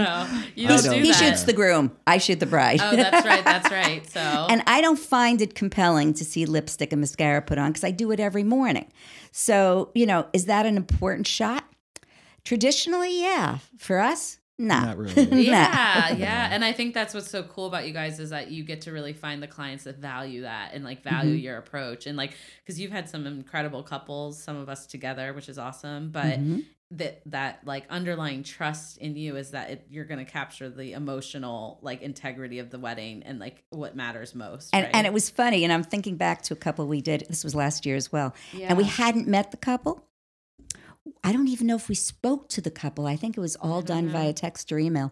[0.56, 1.18] You I don't don't do he that.
[1.20, 1.92] shoots the groom.
[2.08, 2.80] I shoot the bride.
[2.82, 3.44] Oh, that's right.
[3.50, 4.10] That's right.
[4.10, 7.84] So And I don't find it compelling to see lipstick and mascara put on because
[7.84, 8.92] I do it every morning.
[9.32, 11.64] So, you know, is that an important shot?
[12.44, 13.60] Traditionally, yeah.
[13.78, 14.80] For us, no.
[14.80, 15.42] Not really.
[15.48, 16.50] yeah, yeah.
[16.52, 18.92] And I think that's what's so cool about you guys is that you get to
[18.92, 21.44] really find the clients that value that and like value Mm-hmm.
[21.46, 22.06] your approach.
[22.06, 26.12] And like, because you've had some incredible couples, some of us together, which is awesome.
[26.12, 26.60] But Mm-hmm.
[26.92, 30.94] that, that like underlying trust in you is that it, you're going to capture the
[30.94, 34.72] emotional like integrity of the wedding and like what matters most.
[34.74, 34.96] And, right?
[34.96, 35.64] and it was funny.
[35.64, 37.26] And I'm thinking back to a couple we did.
[37.30, 38.34] This was last year as well.
[38.62, 40.04] And we hadn't met the couple.
[41.24, 43.06] I don't even know if we spoke to the couple.
[43.08, 45.12] I think it was all done via text or email.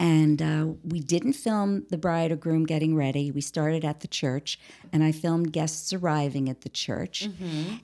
[0.00, 3.30] And uh, we didn't film the bride or groom getting ready.
[3.30, 4.58] We started at the church,
[4.92, 7.28] and I filmed guests arriving at the church.
[7.28, 7.80] Mhm.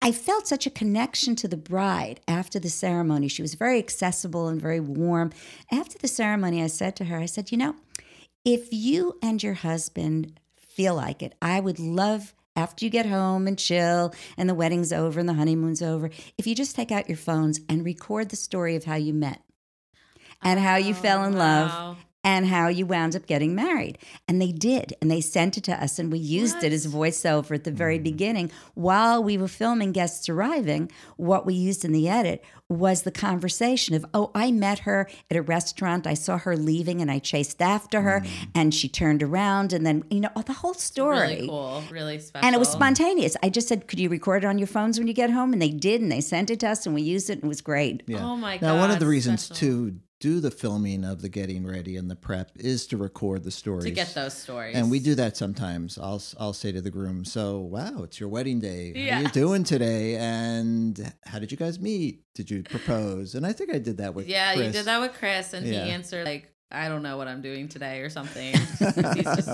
[0.00, 3.28] I felt such a connection to the bride after the ceremony.
[3.28, 5.32] She was very accessible and very warm.
[5.72, 7.74] After the ceremony, I said to her, I said, You know,
[8.44, 13.46] if you and your husband feel like it, I would love after you get home
[13.46, 17.08] and chill and the wedding's over and the honeymoon's over, if you just take out
[17.08, 19.40] your phones and record the story of how you met
[20.42, 21.96] and how you Oh, fell in oh, love wow.
[22.24, 23.96] And how you wound up getting married.
[24.26, 24.94] And they did.
[25.00, 27.98] And they sent it to us, and we used it as voiceover at the very
[27.98, 28.02] mm.
[28.02, 28.50] beginning.
[28.74, 33.94] While we were filming Guests Arriving, what we used in the edit was the conversation
[33.94, 36.06] of, oh, I met her at a restaurant.
[36.06, 38.30] I saw her leaving, and I chased after her, mm.
[38.54, 39.72] and she turned around.
[39.72, 41.18] And then, you know, the whole story.
[41.18, 41.82] Really cool.
[41.90, 42.46] Really special.
[42.46, 43.36] And it was spontaneous.
[43.42, 45.52] I just said, could you record it on your phones when you get home?
[45.52, 47.48] And they did, and they sent it to us, and we used it, and it
[47.48, 48.02] was great.
[48.06, 48.24] Yeah.
[48.24, 48.66] Oh my God.
[48.66, 49.90] Now, one of the reasons special.
[49.90, 53.50] to do the filming of the getting ready and the prep is to record the
[53.50, 53.84] stories.
[53.84, 54.74] To get those stories.
[54.76, 55.98] And we do that sometimes.
[55.98, 58.92] I'll I'll say to the groom, "So, wow, it's your wedding day.
[59.08, 60.16] How are you doing today?
[60.16, 62.22] And how did you guys meet?
[62.34, 65.12] Did you propose?" And I think I did that with Yeah, you did that with
[65.14, 65.84] Chris, and Yeah.
[65.84, 68.52] he answered like, "I don't know what I'm doing today" or something.
[68.78, 69.48] he's just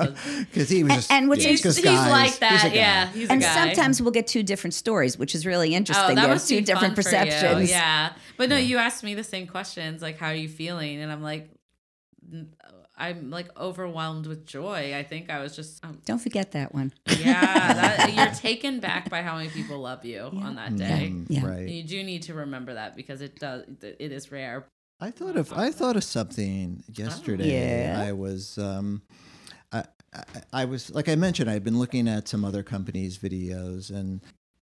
[0.51, 2.41] because he was And- just and what's yeah, he's, 'cause he's guys- like he's a
[2.41, 2.63] that.
[2.65, 2.75] guy.
[2.75, 3.55] yeah, he's and a guy.
[3.55, 6.05] sometimes we'll get two different stories, which is really interesting.
[6.05, 6.97] Oh, that There's must two different fun you.
[6.97, 7.71] perceptions.
[7.71, 11.11] Yeah, but no, you asked me the same questions, like how are you feeling, and
[11.13, 11.51] I'm like,
[12.97, 14.95] I'm like overwhelmed with joy.
[14.97, 16.93] I think I was just, um, Don't forget that one.
[17.19, 21.11] yeah, that, you're taken back by how many people love you on that day.
[21.13, 21.45] Mm, Yeah.
[21.47, 21.69] Right.
[21.69, 24.67] You do need to remember that because it does, it is rare.
[25.01, 27.53] I thought of I thought of something yesterday.
[27.87, 28.03] Yeah.
[28.07, 29.03] I was um,
[29.73, 33.91] I, I I was like I mentioned I'd been looking at some other companies' videos
[33.91, 34.21] and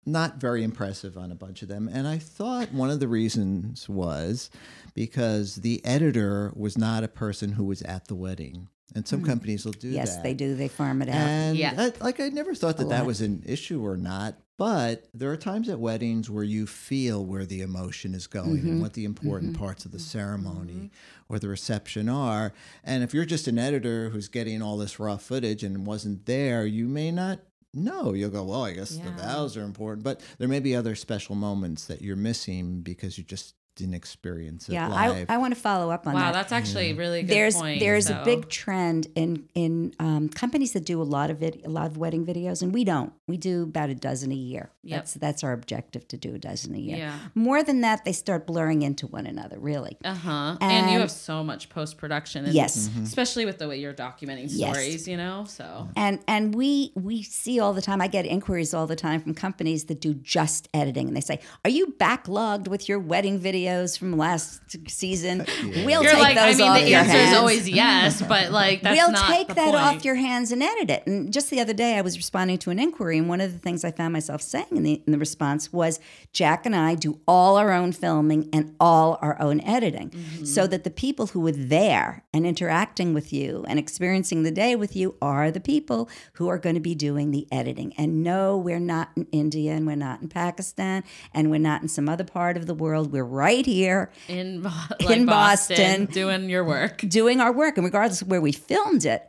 [0.06, 1.90] not very impressive on a bunch of them.
[1.92, 4.52] And I thought one of the reasons was
[4.94, 8.68] because the editor was not a person who was at the wedding.
[8.94, 10.24] And some companies will do yes, that.
[10.24, 10.56] they do.
[10.56, 11.16] They farm it out.
[11.16, 11.74] And Yeah.
[11.76, 14.38] I- like I never thought that that was an issue or not.
[14.58, 18.68] But there are times at weddings where you feel where the emotion is going Mm-hmm.
[18.70, 20.92] and what the important parts of the ceremony
[21.28, 22.54] or the reception are.
[22.84, 26.66] And if you're just an editor who's getting all this raw footage and wasn't there,
[26.66, 27.40] you may not
[27.74, 28.14] know.
[28.14, 30.04] You'll go, well, I guess the vows are important.
[30.06, 34.70] But there may be other special moments that you're missing because you just didn't experience
[34.70, 35.26] it yeah, live.
[35.30, 36.26] I, I want to follow up on Wow, that.
[36.28, 37.80] Wow, that's actually a really good there's point.
[37.80, 41.62] there's so- a big trend in in um, companies that do a lot of it,
[41.66, 43.12] a lot of wedding videos, and we don't.
[43.28, 44.72] We do about a dozen a year.
[44.84, 44.98] Yep.
[44.98, 46.98] That's that's our objective to do a dozen a year.
[46.98, 47.20] Yeah.
[47.34, 49.60] More than that, they start blurring into one another.
[49.60, 49.98] Really.
[50.06, 50.58] Uh huh.
[50.62, 52.46] And, you have so much post production.
[52.52, 52.90] Yes.
[53.04, 54.72] Especially with the way you're documenting Yes.
[54.74, 55.46] stories, you know?
[55.48, 58.00] So, And and we we see all the time.
[58.02, 61.40] I get inquiries all the time from companies that do just editing, and they say,
[61.66, 65.46] "Are you backlogged with your wedding videos from last season?
[65.86, 67.32] We'll you're take like, I mean, off the your answer hands.
[67.32, 69.76] is always yes, but like, that's we'll not take the that point.
[69.98, 71.08] off your hands and edit it.
[71.08, 73.60] And just the other day, I was responding to an inquiry, and one of the
[73.60, 76.00] things I found myself saying in the, in the response was
[76.34, 80.46] Jack and I do all our own filming and all our own editing, Mm-hmm.
[80.46, 84.76] so that the people who were there and interacting with you and experiencing the day
[84.76, 87.94] with you are the people who are going to be doing the editing.
[87.98, 91.88] And no, we're not in India, and we're not in Pakistan, and we're not in
[91.88, 93.12] some other part of the world.
[93.12, 94.64] We're right here in,
[95.00, 96.06] like In Boston, Boston.
[96.08, 96.98] doing your work.
[97.08, 99.24] doing our work, and regardless of where we filmed it,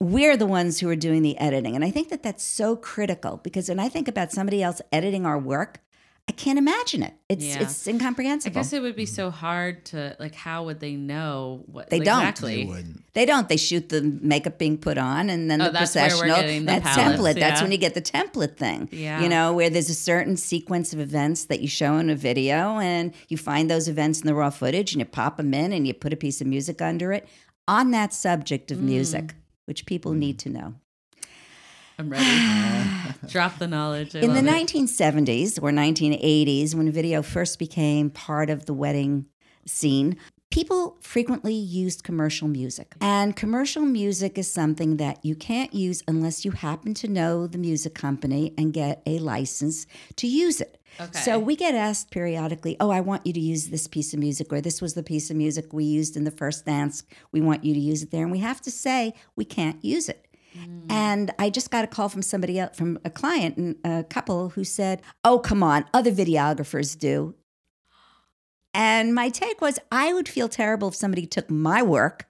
[0.00, 1.74] we're the ones who are doing the editing.
[1.74, 5.26] And I think that that's so critical because when I think about somebody else editing
[5.26, 5.80] our work,
[6.28, 7.14] I can't imagine it.
[7.30, 7.62] It's Yeah.
[7.62, 10.34] it's I guess it would be so hard to like.
[10.34, 12.20] How would they know what They don't.
[12.20, 12.64] exactly?
[12.66, 13.48] They they don't.
[13.48, 16.36] They shoot the makeup being put on, and then Oh, the that's where we're processional.
[16.36, 17.40] getting the That's palettes, template.
[17.40, 18.88] That's when you get the template thing.
[18.92, 19.22] Yeah.
[19.22, 22.78] You know, where there's a certain sequence of events that you show in a video,
[22.78, 25.86] and you find those events in the raw footage, and you pop them in, and
[25.86, 27.26] you put a piece of music under it
[27.66, 28.72] on that subject Mm.
[28.74, 30.74] of music, which people need to know.
[31.98, 32.24] I'm ready.
[32.24, 33.12] Uh.
[33.26, 34.14] Drop the knowledge.
[34.14, 34.44] I In the it.
[34.44, 39.26] 1970s or 1980s, when video first became part of the wedding
[39.66, 40.16] scene,
[40.50, 42.94] people frequently used commercial music.
[43.00, 47.58] And commercial music is something that you can't use unless you happen to know the
[47.58, 50.80] music company and get a license to use it.
[51.00, 51.18] Okay.
[51.18, 54.52] So we get asked periodically, oh, I want you to use this piece of music,
[54.52, 57.02] or this was the piece of music we used in the first dance.
[57.30, 58.22] We want you to use it there.
[58.22, 60.27] And we have to say, we can't use it.
[60.56, 60.90] Mm.
[60.90, 64.50] And I just got a call from somebody else, from a client, and a couple
[64.50, 67.34] who said, "Oh, come on, other videographers do."
[68.74, 72.26] And my take was, I would feel terrible if somebody took my work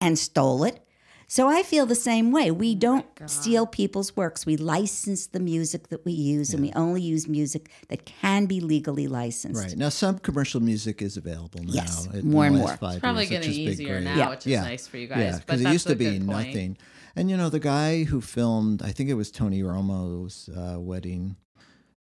[0.00, 0.84] and stole it.
[1.26, 2.50] So I feel the same way.
[2.50, 4.44] We oh don't steal people's works.
[4.44, 8.58] We license the music that we use, and we only use music that can be
[8.58, 9.62] legally licensed.
[9.62, 9.76] Right.
[9.76, 11.72] Now, some commercial music is available now.
[11.72, 12.72] Yes, more and more.
[12.72, 14.30] It's probably years, getting easier now, Yeah.
[14.30, 15.18] which is nice for you guys.
[15.18, 16.48] Yeah, but because it used to be good point.
[16.48, 16.76] nothing.
[17.16, 21.36] And you know, the guy who filmed, I think it was Tony Romo's uh, wedding,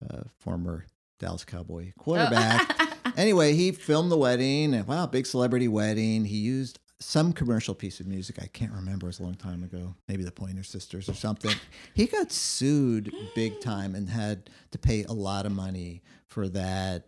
[0.09, 0.85] uh, former
[1.19, 2.69] Dallas Cowboy quarterback.
[3.17, 6.25] anyway, he filmed the wedding, and wow, big celebrity wedding.
[6.25, 8.37] He used some commercial piece of music.
[8.41, 9.07] I can't remember.
[9.07, 9.95] It was a long time ago.
[10.07, 11.55] Maybe the Pointer Sisters or something.
[11.93, 17.07] He got sued big time and had to pay a lot of money for that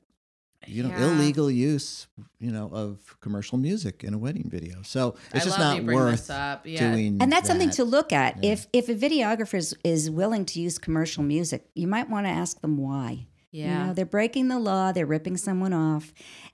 [0.65, 1.11] you know Yeah.
[1.13, 2.07] illegal use
[2.39, 4.81] you know of commercial music in a wedding video.
[4.83, 6.65] So it's I just not worth up.
[6.65, 6.91] Yeah.
[6.91, 7.17] doing.
[7.21, 8.43] And that's something to look at.
[8.43, 12.31] If if a videographer is, is willing to use commercial music, you might want to
[12.31, 13.27] ask them why.
[13.51, 13.87] You Yeah.
[13.87, 16.13] know, they're breaking the law, they're ripping someone off,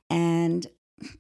[0.10, 0.68] and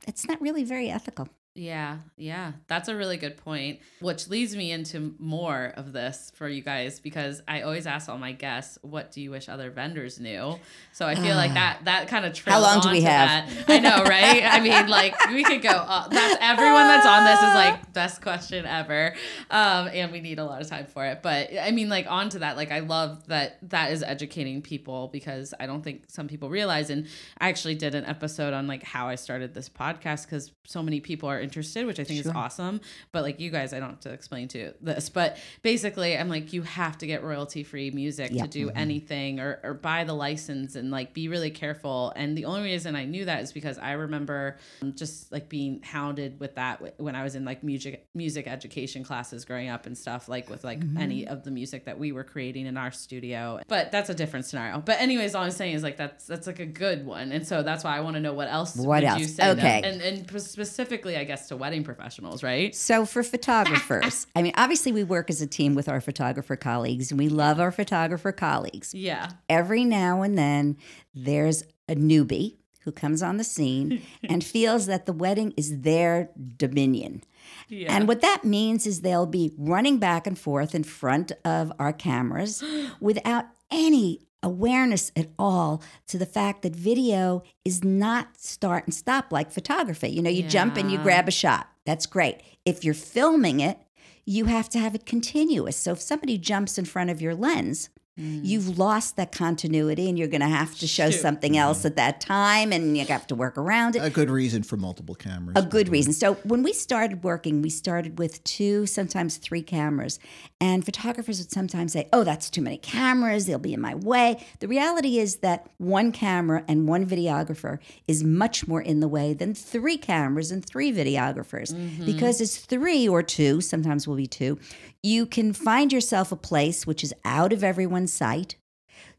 [0.07, 1.27] it's not really very ethical.
[1.55, 3.79] Yeah, yeah, that's a really good point.
[3.99, 8.17] Which leads me into more of this for you guys because I always ask all
[8.17, 10.59] my guests, "What do you wish other vendors knew?"
[10.93, 13.47] So I feel like that that kind of How long do we have?
[13.67, 14.43] I know, right?
[14.43, 15.69] I mean, like we could go.
[15.69, 19.13] Uh, that's everyone that's on this is like best question ever,
[19.51, 21.21] um, and we need a lot of time for it.
[21.21, 22.57] But I mean, like on to that.
[22.57, 26.89] Like I love that that is educating people because I don't think some people realize.
[26.89, 30.81] And I actually did an episode on like how I started this podcast because so
[30.81, 32.81] many people are interested, which I think is awesome.
[33.11, 35.09] But like you guys, I don't have to explain to this.
[35.09, 38.43] But basically, I'm like, you have to get royalty free music Yeah.
[38.43, 42.13] to do anything or, or buy the license and like be really careful.
[42.15, 45.81] And the only reason I knew that is because I remember um, just like being
[45.83, 49.97] hounded with that when I was in like music music education classes growing up and
[49.97, 53.59] stuff like with like any of the music that we were creating in our studio.
[53.67, 54.79] But that's a different scenario.
[54.79, 57.31] But anyways, all I'm saying is like that's that's like a good one.
[57.31, 59.19] And so that's why I want to know what else What else?
[59.19, 59.81] you say Okay.
[59.83, 62.75] and and specifically I guess to wedding professionals, right?
[62.75, 67.11] So for photographers, I mean, obviously we work as a team with our photographer colleagues,
[67.11, 68.93] and we love our photographer colleagues.
[68.93, 69.31] Yeah.
[69.49, 70.77] Every now and then,
[71.13, 76.29] there's a newbie who comes on the scene and feels that the wedding is their
[76.57, 77.23] dominion.
[77.67, 77.95] Yeah.
[77.95, 81.93] And what that means is they'll be running back and forth in front of our
[81.93, 82.63] cameras
[82.99, 89.31] without any awareness at all to the fact that video is not start and stop
[89.31, 90.09] like photography.
[90.09, 91.69] You know, you jump and you grab a shot.
[91.85, 92.41] That's great.
[92.65, 93.79] If you're filming it,
[94.25, 95.75] you have to have it continuous.
[95.77, 98.41] So if somebody jumps in front of your lens, Mm.
[98.43, 101.19] you've lost that continuity and you're going to have to show Shoot.
[101.19, 101.87] something else mm-hmm.
[101.87, 105.15] at that time and you have to work around it a good reason for multiple
[105.15, 105.53] cameras.
[105.55, 106.13] a good reason.
[106.13, 110.19] So when we started working, we started with two, sometimes three cameras.
[110.61, 113.45] And photographers would sometimes say, oh, that's too many cameras.
[113.45, 114.45] They'll be in my way.
[114.59, 119.33] The reality is that one camera and one videographer is much more in the way
[119.33, 121.73] than three cameras and three videographers.
[121.73, 122.05] Mm-hmm.
[122.05, 124.59] Because it's three or two, sometimes will be two,
[125.03, 128.55] you can find yourself a place which is out of everyone's sight.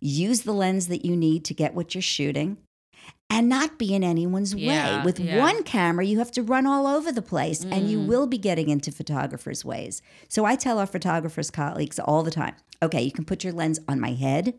[0.01, 2.57] Use the lens that you need to get what you're shooting
[3.31, 5.05] and not be in anyone's Yeah, way.
[5.05, 5.39] With yeah.
[5.39, 8.07] one camera, you have to run all over the place and you mm.
[8.07, 10.03] will be getting into photographers' ways.
[10.29, 13.81] So I tell our photographers' colleagues all the time okay, you can put your lens
[13.89, 14.53] on my head.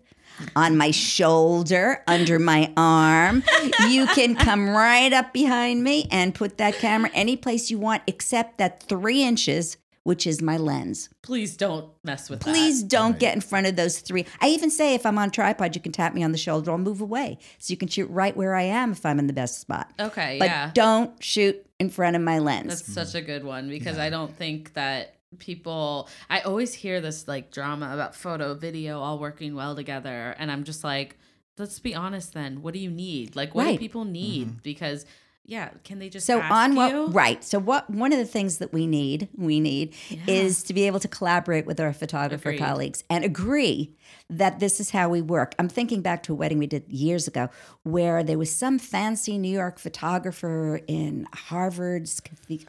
[0.55, 3.43] On my shoulder, under my arm.
[3.87, 8.01] You can come right up behind me and put that camera any place you want,
[8.07, 11.09] except that three inches, which is my lens.
[11.23, 12.45] Please don't mess with that.
[12.45, 14.23] Please don't get in front of those three.
[14.39, 16.69] I even say if I'm on tripod, you can tap me on the shoulder.
[16.69, 17.39] I'll move away.
[17.57, 19.91] So you can shoot right where I am if I'm in the best spot.
[19.99, 20.69] Okay, But yeah.
[20.75, 22.67] don't shoot in front of my lens.
[22.67, 22.93] That's hmm.
[22.93, 27.49] such a good one because I don't think that people I always hear this like
[27.51, 31.17] drama about photo, video all working well together and I'm just like
[31.57, 32.61] let's be honest then.
[32.61, 33.35] What do you need?
[33.35, 34.49] Like what do people need?
[34.49, 34.59] Mm-hmm.
[34.61, 35.05] Because
[35.47, 37.07] yeah, can they just so ask on what you?
[37.07, 39.93] right so what one of the things that we need we need
[40.27, 42.59] is to be able to collaborate with our photographer Agreed.
[42.59, 43.93] colleagues and agree
[44.29, 47.27] that this is how we work i'm thinking back to a wedding we did years
[47.27, 47.49] ago
[47.83, 52.21] where there was some fancy new york photographer in harvard's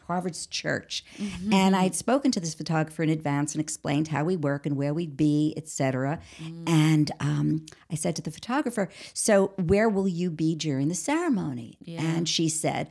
[0.06, 1.52] harvard's church Mm-hmm.
[1.52, 4.76] and i had spoken to this photographer in advance and explained how we work and
[4.76, 6.68] where we'd be etc Mm.
[6.68, 11.76] and um, i said to the photographer so where will you be during the ceremony
[11.80, 12.02] Yeah.
[12.02, 12.88] and she said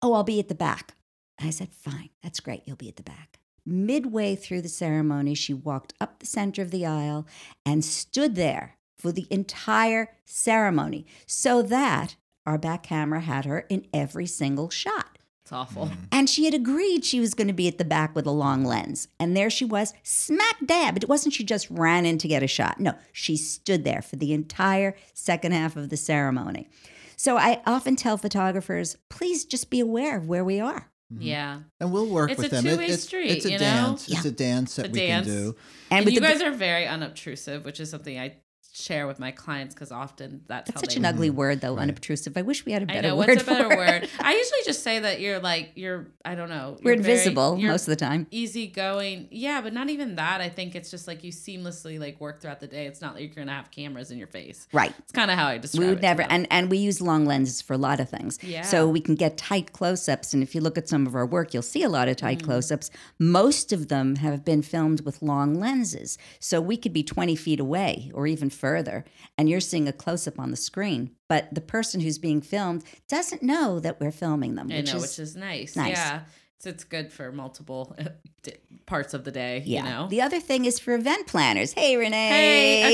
[0.00, 0.94] Oh, I'll be at the back.
[1.40, 2.62] And I said, Fine, that's great.
[2.66, 3.37] You'll be at the back.
[3.68, 7.26] Midway through the ceremony, she walked up the center of the aisle
[7.66, 13.86] and stood there for the entire ceremony so that our back camera had her in
[13.92, 15.18] every single shot.
[15.42, 15.86] It's awful.
[15.86, 15.96] Mm.
[16.12, 18.64] And she had agreed she was going to be at the back with a long
[18.64, 19.08] lens.
[19.18, 20.96] And there she was, smack dab.
[20.96, 22.80] It wasn't she just ran in to get a shot.
[22.80, 26.68] No, she stood there for the entire second half of the ceremony.
[27.16, 30.90] So I often tell photographers, please just be aware of where we are.
[31.12, 31.22] Mm-hmm.
[31.22, 31.60] Yeah.
[31.80, 32.66] and we'll work It's with a them.
[32.66, 33.64] It- two-way it's, street, It's a you know?
[33.64, 34.08] dance.
[34.08, 35.26] It's a dance that A we dance.
[35.26, 35.56] can do.
[35.90, 38.36] And, with you the- guys are very unobtrusive, which is something I
[38.80, 41.76] share with my clients because often that's, That's how such they an ugly word, though,
[41.76, 42.36] unobtrusive.
[42.36, 43.76] I wish we had a I better I know word what's a better for it.
[44.02, 44.08] word.
[44.20, 46.06] I usually just say that you're like you're.
[46.24, 46.76] I don't know.
[46.82, 48.26] We're you're very- invisible you're most of the time.
[48.30, 50.40] Easygoing, yeah, but not even that.
[50.40, 52.86] I think it's just like you seamlessly like work throughout the day.
[52.86, 54.66] It's not like you're gonna have cameras in your face.
[54.72, 54.92] Right.
[54.98, 57.24] It's kind of how I describe We would to never, and, and we use long
[57.24, 58.38] lenses for a lot of things.
[58.42, 58.62] Yeah.
[58.62, 60.32] So we can get tight close ups.
[60.34, 62.20] And if you look at some of our work, you'll see a lot of Mm.
[62.20, 62.90] tight close ups.
[63.18, 66.18] Most of them have been filmed with long lenses.
[66.40, 68.67] So we could be 20 feet away or even further.
[68.68, 69.04] Further
[69.36, 72.84] and you're seeing a close up on the screen, but the person who's being filmed
[73.08, 75.76] doesn't know that we're filming them, I which know, is which is nice.
[75.76, 75.96] nice.
[75.96, 76.20] Yeah.
[76.60, 78.50] So it's good for multiple uh,
[78.84, 79.84] parts of the day, yeah.
[79.84, 80.08] you know?
[80.08, 81.72] The other thing is for event planners.
[81.72, 82.28] Hey, Renee.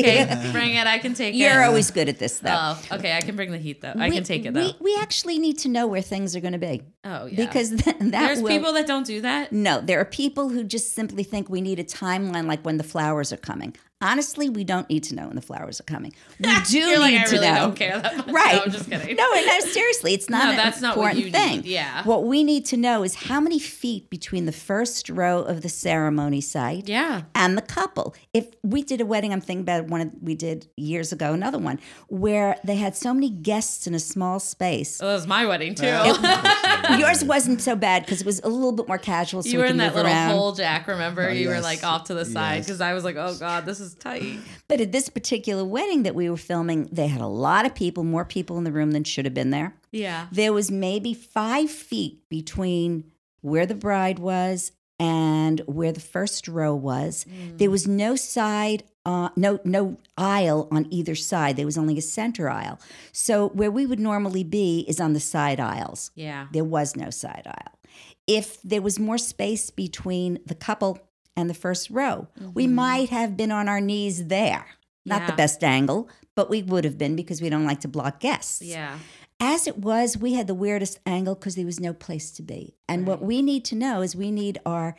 [0.02, 0.86] Hey, okay, bring it.
[0.86, 1.38] I can take it.
[1.38, 2.54] You're always good at this, though.
[2.54, 3.16] Oh, okay.
[3.16, 3.94] I can bring the heat though.
[3.98, 4.60] I We- can take it though.
[4.60, 7.46] We, we actually need to know where things are going to be oh, yeah.
[7.46, 9.50] because th- that there's will, people that don't do that.
[9.50, 12.84] No, there are people who just simply think we need a timeline like when the
[12.84, 13.74] flowers are coming.
[14.00, 16.12] Honestly, we don't need to know when the flowers are coming.
[16.38, 17.54] We do You're need like, I to really know.
[17.54, 18.26] don't care that much.
[18.28, 18.56] Right.
[18.56, 19.16] No, I'm just kidding.
[19.16, 21.56] No, no, seriously, it's not No, an that's not what important you thing.
[21.62, 21.64] need.
[21.66, 22.02] Yeah.
[22.04, 25.70] What we need to know is how many feet between the first row of the
[25.70, 27.22] ceremony site Yeah.
[27.34, 28.14] and the couple.
[28.34, 31.58] If we did a wedding, I'm thinking about one of, we did years ago, another
[31.58, 34.98] one where they had so many guests in a small space.
[35.00, 35.86] Well, that was my wedding too.
[36.98, 39.42] Yours wasn't so bad because it was a little bit more casual.
[39.42, 40.30] So you we were in that little around.
[40.32, 40.88] hole, Jack.
[40.88, 41.22] Remember?
[41.28, 42.66] Oh, you were like off to the side Yes.
[42.66, 44.38] because I was like, "Oh God, this is tight."
[44.68, 48.04] But at this particular wedding that we were filming, they had a lot of people,
[48.04, 49.74] more people in the room than should have been there.
[49.90, 50.26] Yeah.
[50.32, 53.04] There was maybe five feet between
[53.40, 57.26] where the bride was and where the first row was.
[57.56, 61.56] There was no side, uh, no no aisle on either side.
[61.56, 62.78] There was only a center aisle.
[63.12, 66.10] So where we would normally be is on the side aisles.
[66.14, 66.46] Yeah.
[66.52, 67.78] There was no side aisle.
[68.26, 70.98] If there was more space between the couple
[71.36, 74.66] and the first row, we might have been on our knees there.
[75.06, 78.20] Not the best angle, but we would have been because we don't like to block
[78.20, 78.62] guests.
[78.62, 78.98] Yeah.
[79.40, 82.76] As it was, we had the weirdest angle because there was no place to be.
[82.88, 84.96] And what we need to know is we need our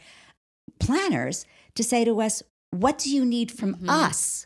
[0.79, 3.89] planners to say to us, what do you need from Mhm.
[3.89, 4.45] us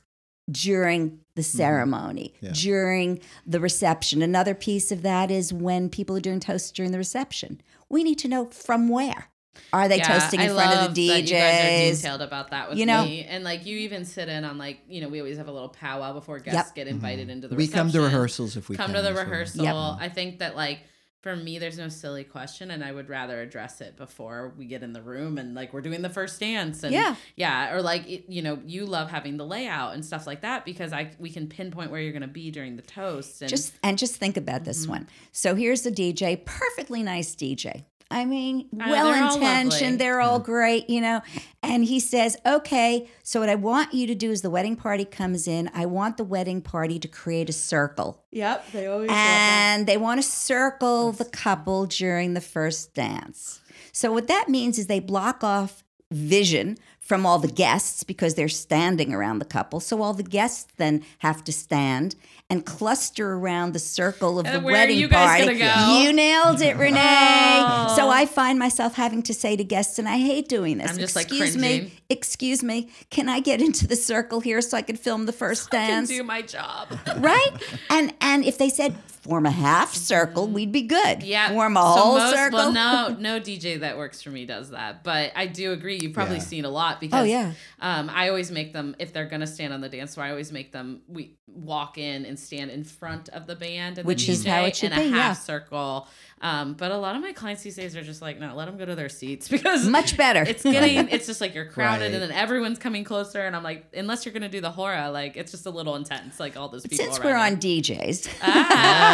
[0.50, 2.52] during the ceremony, Yeah.
[2.54, 4.22] during the reception?
[4.22, 7.62] Another piece of that is when people are doing toasts during the reception.
[7.90, 9.29] We need to know from where.
[9.74, 12.02] Are they Yeah, toasting in I front of love the that You guys are DJs?
[12.02, 14.80] detailed about that with You know- me, and like you even sit in on like
[14.88, 16.76] you know we always have a little powwow before guests Yep.
[16.76, 17.56] get invited into the.
[17.56, 18.04] we come to reception.
[18.04, 19.64] rehearsals if we come can to the rehearsal.
[19.64, 19.76] Yep.
[20.00, 20.80] I think that like
[21.22, 24.84] for me, there's no silly question, and I would rather address it before we get
[24.84, 26.82] in the room and like we're doing the first dance.
[26.82, 27.16] And Yeah.
[27.36, 30.64] yeah, or like it, you know, you love having the layout and stuff like that
[30.64, 33.42] because I we can pinpoint where you're going to be during the toast.
[33.42, 34.92] And Just and just think about this Mm-hmm.
[34.92, 35.08] one.
[35.34, 37.84] So here's the DJ, perfectly nice DJ.
[38.12, 41.22] I mean, Uh, they're all well intentioned, they're all great, you know.
[41.62, 45.06] And he says, "Okay, so what I want you to do is the wedding party
[45.06, 45.70] comes in.
[45.76, 49.16] I want the wedding party to create a circle, yep, they always do.
[49.16, 53.60] and they want to circle the couple during the first dance.
[53.92, 58.48] So what that means is they block off vision from all the guests because they're
[58.50, 59.80] standing around the couple.
[59.80, 62.16] So all the guests then have to stand
[62.52, 65.56] and cluster around the circle of And the wedding you party.
[65.60, 66.00] go?
[66.02, 67.00] You nailed it, Renee.
[67.00, 67.94] Oh.
[67.96, 70.90] So I find myself having to say to guests, and I hate doing this.
[70.90, 74.78] I'm just, like, excuse me, excuse me, can I get into the circle here so
[74.78, 76.10] I can film the first can dance?
[76.10, 76.88] do my job.
[77.18, 77.52] right?
[77.90, 81.20] And and if they said form a half circle, we'd be good.
[81.20, 81.28] Mm-hmm.
[81.28, 82.58] Yeah, form a so whole most- circle.
[82.60, 86.00] Well, no, no DJ that works for me does that, but I do agree.
[86.02, 86.42] You've probably Yeah.
[86.44, 87.54] seen a lot because Oh, yeah.
[87.82, 90.26] um, I always make them if they're gonna stand on the dance floor.
[90.26, 94.06] I always make them we walk in and stand in front of the band and
[94.08, 95.34] Which the is DJ how it should in a half yeah.
[95.34, 96.08] circle.
[96.42, 98.78] Um, but a lot of my clients these days are just like, no, let them
[98.78, 100.44] go to their seats because Much better.
[100.44, 102.14] It's getting, it's just like you're crowded Right.
[102.14, 105.36] and then everyone's coming closer, and I'm like, unless you're gonna do the hora, like
[105.36, 107.04] it's just a little intense, like all those people.
[107.06, 107.82] Since we're on you.
[107.82, 109.09] DJs, Ah.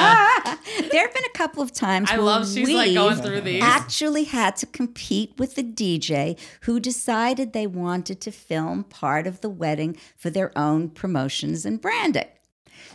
[0.91, 3.64] There have been a couple of times I where love she's like going through these.
[3.64, 9.41] actually had to compete with the DJ who decided they wanted to film part of
[9.41, 12.28] the wedding for their own promotions and branding.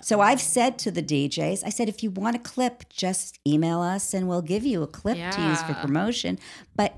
[0.02, 3.80] So I've said to the DJs, I said, if you want a clip, just email
[3.80, 6.38] us and we'll give you a clip to use for promotion.
[6.74, 6.94] But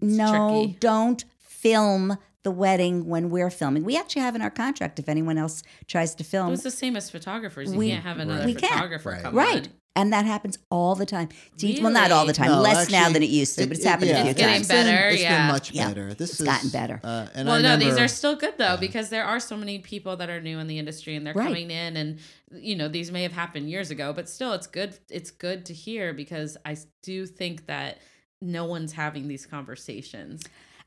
[0.00, 0.76] no, tricky.
[0.80, 3.82] don't film the wedding when we're filming.
[3.82, 6.46] We actually have in our contract if anyone else tries to film.
[6.46, 7.72] It was the same as photographers.
[7.72, 8.72] You We- can't have another We can't.
[8.72, 9.22] photographer Right.
[9.22, 9.62] come Right.
[9.66, 9.72] on.
[9.96, 11.28] And that happens all the time.
[11.56, 12.50] D- Well, not all the time.
[12.52, 14.38] No, Less now than it used to, but it's it- happened yeah, a few It's
[14.38, 14.68] getting times.
[14.68, 15.38] been- better, It's yeah.
[15.38, 16.14] been much Yeah, better.
[16.14, 17.00] This it's is gotten better.
[17.02, 19.80] Uh, and well, I no, these are still good though because there are so many
[19.80, 21.46] people that are new in the industry and they're Right.
[21.48, 22.18] coming in, and
[22.54, 24.96] you know these may have happened years ago, but still, it's good.
[25.10, 27.98] It's good to hear because I do think that
[28.42, 30.42] no one's having these conversations.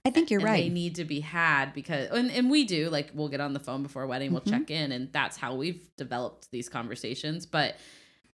[0.06, 2.90] I think you're and They need to be had because, and, and we do.
[2.90, 4.60] Like, we'll get on the phone before a wedding, we'll Mm-hmm.
[4.60, 7.46] check in, and that's how we've developed these conversations.
[7.46, 7.76] But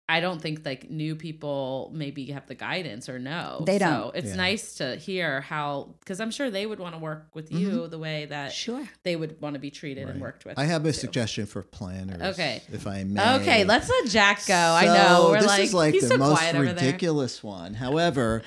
[0.06, 3.62] I don't think like new people maybe have the guidance or know.
[3.66, 4.14] They don't.
[4.14, 4.34] it's Yeah.
[4.36, 7.98] nice to hear how, because I'm sure they would want to work with you the
[7.98, 8.86] way that Sure.
[9.02, 10.58] they would want to be treated and worked with.
[10.58, 10.98] I have a too.
[10.98, 12.20] suggestion for planners.
[12.34, 12.60] Okay.
[12.70, 13.36] If I may.
[13.40, 14.54] Okay, let's let Jack go.
[14.54, 16.74] I know we're this like, is like he's the so most quiet over there.
[16.74, 17.72] ridiculous one.
[17.72, 18.42] However,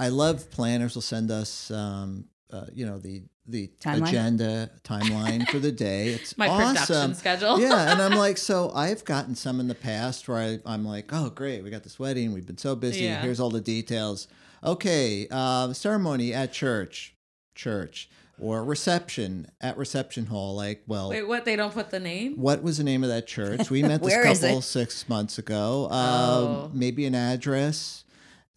[0.00, 4.08] I love planners will send us um, uh, you know the the Timeline?
[4.08, 6.08] agenda timeline for the day.
[6.14, 7.58] It's My production schedule.
[7.60, 11.10] yeah, and I'm like, so I've gotten some in the past where I, I'm like,
[11.12, 12.32] oh great, we got this wedding.
[12.32, 13.04] We've been so busy.
[13.04, 13.22] Yeah.
[13.22, 14.28] Here's all the details.
[14.62, 17.14] Okay, uh, ceremony at church,
[17.54, 20.54] church, or reception at reception hall.
[20.56, 21.44] Like, well, Wait, what?
[21.46, 22.34] They don't put the name?
[22.36, 23.70] what was the name of that church?
[23.70, 25.88] We met this couple six months ago.
[25.90, 26.70] Um, Oh.
[26.74, 28.04] Maybe an address.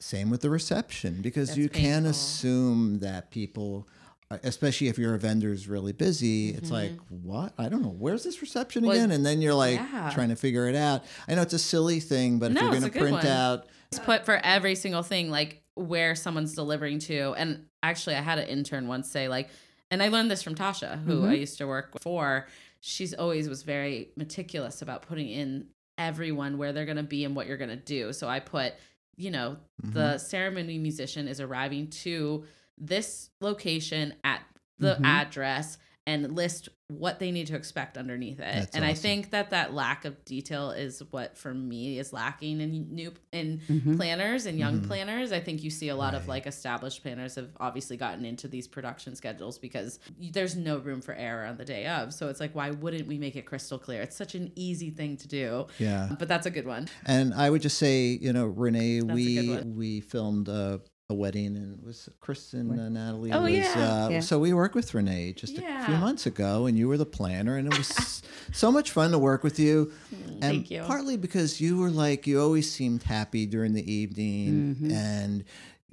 [0.02, 3.88] Same with the reception because That's you can't assume that people,
[4.32, 7.54] uh, especially if your vendor's really busy, it's like, what?
[7.58, 7.96] I don't know.
[7.98, 8.90] Where's this reception Mm-hmm.
[8.90, 9.12] Well, again?
[9.12, 10.10] And then you're like yeah.
[10.14, 11.04] trying to figure it out.
[11.28, 13.28] I know it's a silly thing, but if you're going to print one.
[13.28, 17.34] out, Just put for every single thing, like where someone's delivering to.
[17.38, 19.50] And actually, I had an intern once say, like,
[19.92, 22.48] and I learned this from Tasha, who I used to work for.
[22.80, 27.36] She's always was very meticulous about putting in everyone where they're going to be and
[27.36, 28.12] what you're going to do.
[28.14, 28.74] So I put,
[29.22, 32.44] you know, the ceremony musician is arriving to
[32.78, 34.42] this location at
[34.80, 35.06] the Mhm.
[35.06, 36.70] address and list
[37.00, 38.44] what they need to expect underneath it.
[38.56, 42.62] That's and I think that that lack of detail is what for me is lacking
[42.62, 43.96] in new in Mhm.
[43.98, 44.88] planners and young Mhm.
[44.88, 45.32] planners.
[45.32, 48.68] I think you see a lot of like established planners have obviously gotten into these
[48.68, 52.14] production schedules because there's no room for error on the day of.
[52.14, 54.02] So it's like why wouldn't we make it crystal clear?
[54.02, 55.68] It's such an easy thing to do.
[55.80, 56.16] yeah.
[56.20, 56.88] But that's a good one.
[57.06, 60.82] And I would just say, you know, Renee, That's we we filmed a,
[61.12, 63.32] a wedding and it was Kristen and Natalie.
[63.32, 64.06] Oh, was, yeah.
[64.06, 64.20] Uh, Yeah.
[64.22, 67.58] So we worked with Renee just a few months ago, and you were the planner,
[67.58, 69.92] and it was so much fun to work with you.
[70.12, 70.82] And thank you.
[70.84, 74.92] partly because you were like, you always seemed happy during the evening, Mhm.
[74.92, 75.44] and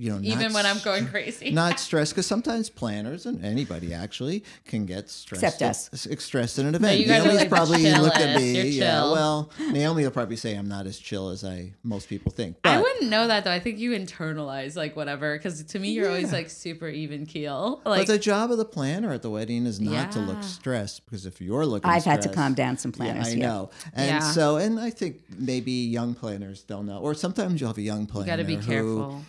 [0.01, 1.51] you know, Even not when I'm going crazy.
[1.53, 5.43] not stressed because sometimes planners and anybody actually can get stressed.
[5.43, 5.91] Except us.
[5.93, 7.01] s- Stressed in an event.
[7.01, 8.55] you guys are, Naomi's like, probably look at me.
[8.57, 8.93] You're Yeah.
[9.01, 9.13] chill.
[9.13, 12.57] Well, Naomi will probably say I'm not as chill as I most people think.
[12.65, 13.51] I wouldn't know that though.
[13.51, 17.81] I think you internalize like whatever because to me you're always like super even keel.
[17.85, 21.27] but the job of the planner at the wedding is not to look stressed because
[21.27, 23.27] if you're looking, I've had to calm down some Yeah, planners.
[23.29, 23.47] I yeah.
[23.47, 24.21] know, and Yeah.
[24.21, 28.03] so and I think maybe young planners don't know, or sometimes you'll have a young
[28.03, 29.25] you planner got to be who careful.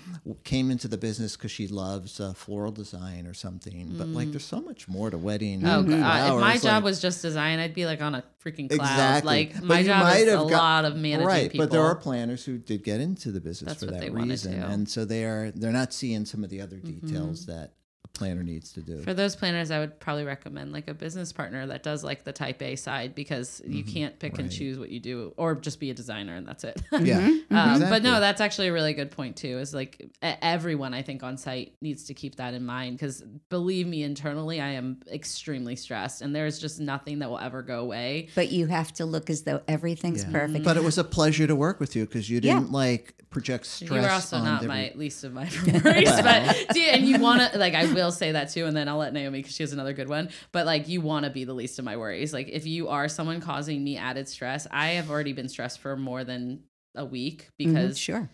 [0.59, 3.93] Came into the business because she loves uh, floral design or something.
[3.97, 5.65] But like, there's so much more to wedding.
[5.65, 5.89] Oh god!
[5.89, 8.81] If my flowers, job like- was just design, I'd be like on a freaking cloud.
[8.81, 9.27] Exactly.
[9.29, 11.65] Like But my job is a got- lot of managing right, people.
[11.65, 14.87] but there are planners who did get into the business That's for that reason, and
[14.89, 17.78] so they are they're not seeing some of the other details that a
[18.13, 19.01] planner needs to do.
[19.01, 22.33] For those planners, I would probably recommend like a business partner that does like the
[22.33, 24.57] type A side because you can't pick and Mm-hmm.
[24.57, 26.81] Choose what you do or just be a designer and that's it.
[26.99, 27.19] yeah,
[27.51, 29.57] Um, But no, that's actually a really good point too.
[29.59, 30.09] Is like e-
[30.41, 34.59] everyone I think on site needs to keep that in mind because believe me, internally
[34.59, 38.27] I am extremely stressed and there's just nothing that will ever go away.
[38.35, 40.31] But you have to look as though everything's Yeah.
[40.31, 40.65] perfect.
[40.65, 43.91] But it was a pleasure to work with you because you didn't like project stress.
[43.91, 47.51] you were also on not every- my least of my worries, but and you want
[47.53, 49.73] to like I will say that too, and then I'll let Naomi because she has
[49.73, 50.29] another good one.
[50.51, 52.33] But like you want to be the least of my worries.
[52.33, 55.95] Like if you are someone causing me added stress, I have already been stressed for
[55.95, 56.63] more than
[56.95, 58.29] a week Mhm, because sure.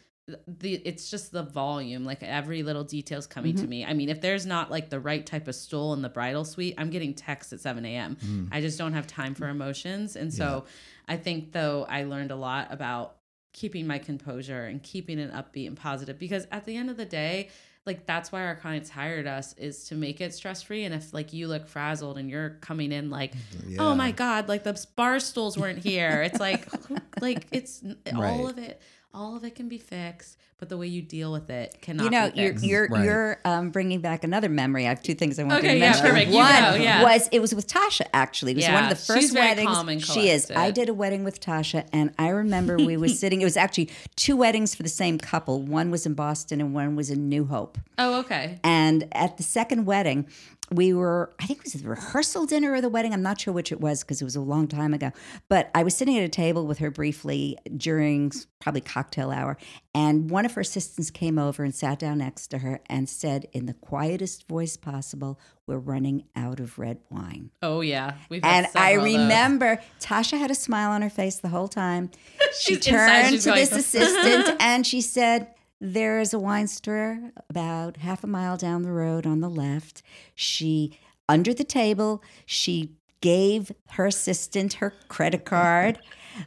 [0.48, 3.62] the it's just the volume like every little detail's coming Mm-hmm.
[3.64, 6.10] to me i mean if there's not like the right type of stool in the
[6.10, 8.48] bridal suite i'm getting texts at 7 a.m Mm.
[8.52, 10.66] i just don't have time for emotions and so
[11.08, 13.18] i think though i learned a lot about
[13.54, 17.06] keeping my composure and keeping it upbeat and positive because at the end of the
[17.06, 17.50] day
[17.86, 21.14] like that's why our clients hired us is to make it stress free and if
[21.14, 23.34] like you look frazzled and you're coming in like
[23.78, 26.22] oh my god like the bar stools weren't here.
[26.24, 26.68] It's like
[27.22, 27.84] like it's
[28.16, 28.82] all of it
[29.16, 32.10] all of it can be fixed but the way you deal with it cannot You
[32.10, 32.66] know, be you're fixed.
[32.66, 33.04] you're Right.
[33.04, 34.86] you're um, bringing back another memory.
[34.86, 36.06] I have two things I want Okay, to yeah, mention.
[36.06, 36.32] perfect.
[36.32, 37.04] You One yeah.
[37.04, 38.08] was it was with Tasha.
[38.14, 39.68] Actually, it was one of the she's first very weddings.
[39.70, 40.50] calm and she is.
[40.52, 43.42] I did a wedding with Tasha, and I remember we were sitting.
[43.42, 45.62] It was actually two weddings for the same couple.
[45.62, 47.78] One was in Boston, and one was in New Hope.
[47.98, 50.26] oh okay And at the second wedding,
[50.72, 53.14] we were, I think it was the rehearsal dinner or the wedding.
[53.14, 55.12] I'm not sure which it was because it was a long time ago.
[55.48, 59.58] But I was sitting at a table with her briefly during probably cocktail hour.
[59.94, 63.48] And one of her assistants came over and sat down next to her and said,
[63.54, 67.52] in the quietest voice possible, We're running out of red wine.
[67.62, 71.68] oh yeah we've And I remember Tasha had a smile on her face the whole
[71.68, 72.10] time.
[72.60, 75.48] She turned to this assistant and she said,
[75.82, 80.02] There is a wine store about half a mile down the road on the left.
[80.34, 80.98] She,
[81.28, 86.00] under the table, she gave her assistant her credit card.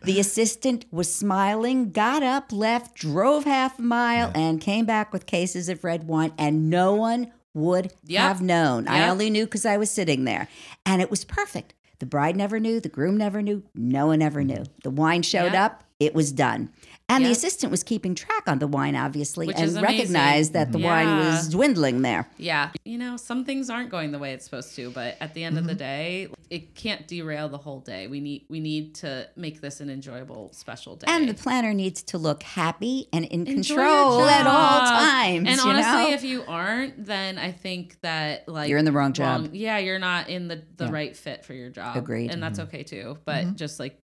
[0.02, 5.26] The assistant was smiling, got up, left, drove half a mile, and came back with
[5.26, 8.20] cases of red wine, and no one would Yep.
[8.22, 8.86] have known.
[8.86, 10.48] I only knew because I was sitting there.
[10.86, 11.74] And it was perfect.
[11.98, 14.64] The bride never knew, the groom never knew, no one ever knew.
[14.84, 15.60] The wine showed Yep.
[15.62, 16.70] up, it was done.
[17.10, 20.78] And the assistant was keeping track on the wine, obviously, Which and recognized that the
[20.78, 22.28] wine was dwindling there.
[22.36, 22.70] Yeah.
[22.84, 25.56] You know, some things aren't going the way it's supposed to, but at the end
[25.58, 25.78] of the Mm-hmm.
[25.78, 28.06] day, it can't derail the whole day.
[28.08, 31.06] We need we need to make this an enjoyable special day.
[31.08, 35.48] And the planner needs to look happy and in Enjoy control at all times.
[35.48, 36.10] And honestly, know?
[36.14, 39.50] if you aren't, then I think that like You're in the wrong job.
[39.52, 40.90] yeah, you're not in the the Yeah.
[40.90, 41.96] right fit for your job.
[41.96, 42.24] Agreed.
[42.26, 42.32] Mm-hmm.
[42.34, 43.18] And that's okay too.
[43.24, 43.98] But just like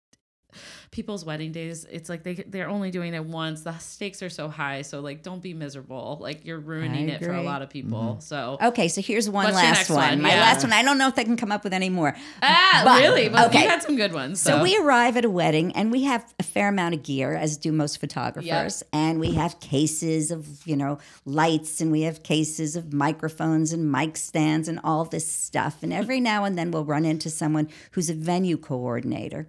[0.90, 3.62] people's wedding days, it's like they they're only doing it once.
[3.62, 6.18] The stakes are so high, so like don't be miserable.
[6.20, 8.18] Like you're ruining it for a lot of people.
[8.20, 9.98] So okay, so here's one What's last one.
[9.98, 10.22] one?
[10.22, 10.40] My Yeah.
[10.40, 10.72] last one.
[10.72, 12.14] I don't know if I can come up with any more.
[12.42, 13.28] Ah, But- really?
[13.28, 13.62] But okay.
[13.62, 14.40] you had some good ones.
[14.40, 17.56] So we arrive at a wedding and we have a fair amount of gear, as
[17.56, 18.82] do most photographers.
[18.92, 23.90] And we have cases of, you know, lights and we have cases of microphones and
[23.90, 25.82] mic stands and all this stuff.
[25.82, 29.46] And every now and then we'll run into someone who's a venue coordinator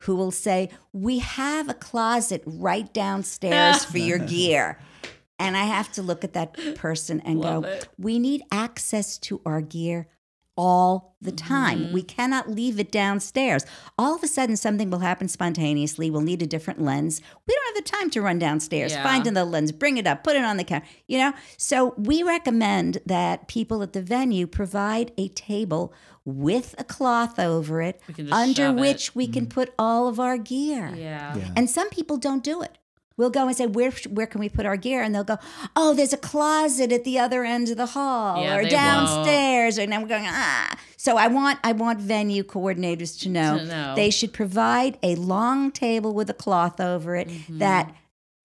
[0.00, 4.78] who will say, We have a closet right downstairs for your gear.
[5.38, 7.88] And I have to look at that person and Love go, it.
[7.98, 10.08] We need access to our gear
[10.56, 11.80] all the time.
[11.80, 11.92] Mm-hmm.
[11.92, 13.66] We cannot leave it downstairs.
[13.98, 16.10] All of a sudden, something will happen spontaneously.
[16.10, 17.20] We'll need a different lens.
[17.46, 19.02] We don't have the time to run downstairs, Yeah.
[19.02, 21.34] find another lens, bring it up, put it on the counter, you know?
[21.58, 25.92] So we recommend that people at the venue provide a table
[26.26, 28.80] with a cloth over it, We can just under shove it.
[28.80, 30.92] which we can put all of our gear.
[30.94, 31.34] yeah.
[31.36, 31.48] Yeah.
[31.56, 32.76] And some people don't do it.
[33.16, 35.00] We'll go and say, where, where can we put our gear?
[35.02, 35.38] And they'll go,
[35.74, 39.78] oh, there's a closet at the other end of the hall Yeah, or they downstairs.
[39.78, 40.76] And then we're going, ah.
[40.98, 43.94] So I want I want venue coordinators to know, To know.
[43.94, 47.58] they should provide a long table with a cloth over it Mm-hmm.
[47.58, 47.94] that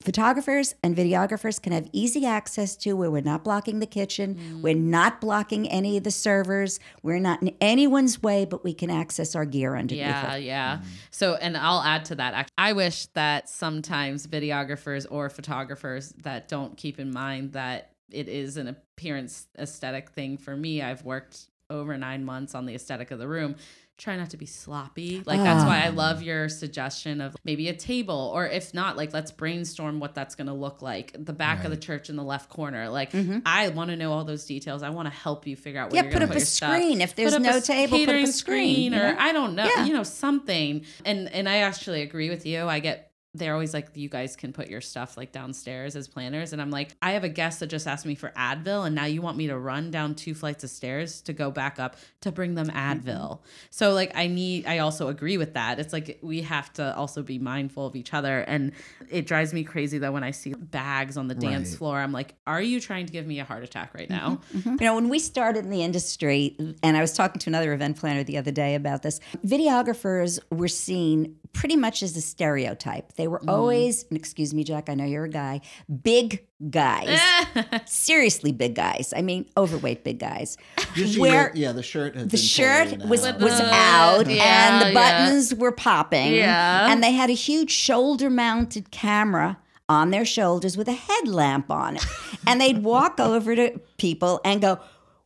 [0.02, 4.62] photographers and videographers can have easy access to where we're not blocking the kitchen, Mm.
[4.62, 8.90] we're not blocking any of the servers, we're not in anyone's way, but we can
[8.90, 10.44] access our gear underneath Yeah, it.
[10.44, 10.82] yeah.
[11.12, 12.50] So, and I'll add to that.
[12.58, 18.58] I wish that sometimes videographers or photographers that don't keep in mind that it is
[18.58, 20.38] an appearance aesthetic thing.
[20.38, 23.56] For me, I've worked over nine months on the aesthetic of the room.
[24.02, 25.22] Try not to be sloppy.
[25.28, 25.94] Like that's why I ah.
[25.94, 30.34] love your suggestion of maybe a table, or if not, like let's brainstorm what that's
[30.34, 31.14] going to look like.
[31.24, 32.90] The back of the church in the left corner.
[32.90, 33.42] Like mm-hmm.
[33.46, 34.82] I want to know all those details.
[34.82, 36.38] I want to help you figure out where Yeah, you're put going to up put
[36.38, 36.74] a your stuff.
[36.74, 37.00] screen.
[37.00, 39.16] If there's no a table, put up a screen, or know?
[39.20, 39.86] I don't know, Yeah.
[39.86, 40.84] you know, something.
[41.06, 42.66] And and I actually agree with you.
[42.66, 46.52] I get they're always like, you guys can put your stuff like downstairs as planners.
[46.52, 49.06] And I'm like, I have a guest that just asked me for Advil, and now
[49.06, 52.32] you want me to run down two flights of stairs to go back up to
[52.32, 52.78] bring them mm-hmm.
[52.78, 53.40] Advil.
[53.70, 55.80] So like I need I also agree with that.
[55.80, 58.40] It's like we have to also be mindful of each other.
[58.40, 58.74] And
[59.10, 62.36] it drives me crazy that when I see bags on the dance floor, I'm like,
[62.46, 64.42] are you trying to give me a heart attack right now?
[64.54, 64.70] Mm-hmm, mm-hmm.
[64.80, 67.98] You know, when we started in the industry, and I was talking to another event
[67.98, 73.14] planner the other day about this, videographers were seen pretty much as a stereotype.
[73.14, 73.50] They were Mm-hmm.
[73.50, 75.62] always, and excuse me, Jack, I know you're a guy,
[76.04, 77.20] big guys.
[77.86, 79.14] Seriously, big guys.
[79.16, 80.58] I mean, overweight big guys.
[80.96, 83.40] Usually, Where yeah, the shirt had the been shirt was out.
[83.40, 85.26] was Uh, out yeah, and the yeah.
[85.26, 86.34] buttons were popping.
[86.34, 86.92] Yeah.
[86.92, 89.58] And they had a huge shoulder mounted camera
[89.90, 92.06] on their shoulders with a headlamp on it.
[92.48, 94.80] and they'd walk over to people and go,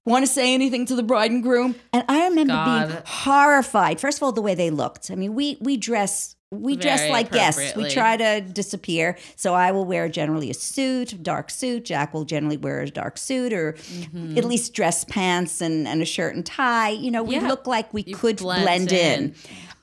[0.05, 1.75] Want to say anything to the bride and groom?
[1.91, 2.53] And I remember
[2.87, 3.99] being horrified.
[3.99, 5.09] First of all, the way they looked.
[5.09, 7.75] I mean, we we dress we dress like guests.
[7.75, 9.17] We try to disappear.
[9.35, 11.85] So I will wear generally a suit, dark suit.
[11.85, 14.37] Jack will generally wear a dark suit or Mm-hmm.
[14.37, 16.89] at least dress pants and, and a shirt and tie.
[16.91, 17.47] You know, we Yeah.
[17.47, 19.23] look like we You could blend blend, in.
[19.23, 19.35] in.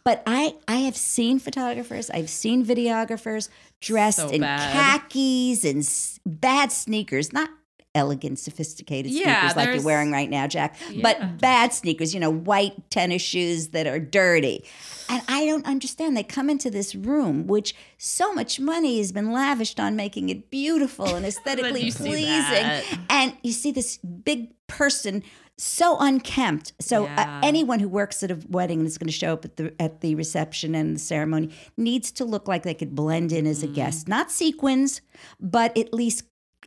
[0.05, 3.49] But I I have seen photographers, I've seen videographers
[3.81, 4.73] dressed So in bad.
[4.73, 7.51] khakis and s- bad sneakers, not
[7.95, 11.03] elegant, sophisticated Yeah, sneakers like you're wearing right now, Jack, Yeah.
[11.03, 14.64] but bad sneakers, you know, white tennis shoes that are dirty.
[15.09, 16.16] And I don't understand.
[16.16, 20.51] They come into this room, which so much money has been lavished on making it
[20.51, 22.64] beautiful and aesthetically pleasing.
[23.11, 25.22] And you see this big person
[25.59, 26.72] so unkempt.
[26.80, 27.40] So Yeah.
[27.43, 29.74] uh, anyone who works at a wedding and is going to show up at the
[29.78, 33.51] at the reception and the ceremony needs to look like they could blend in Mm.
[33.51, 34.09] as a guest.
[34.09, 35.03] Not sequins,
[35.38, 36.24] but at least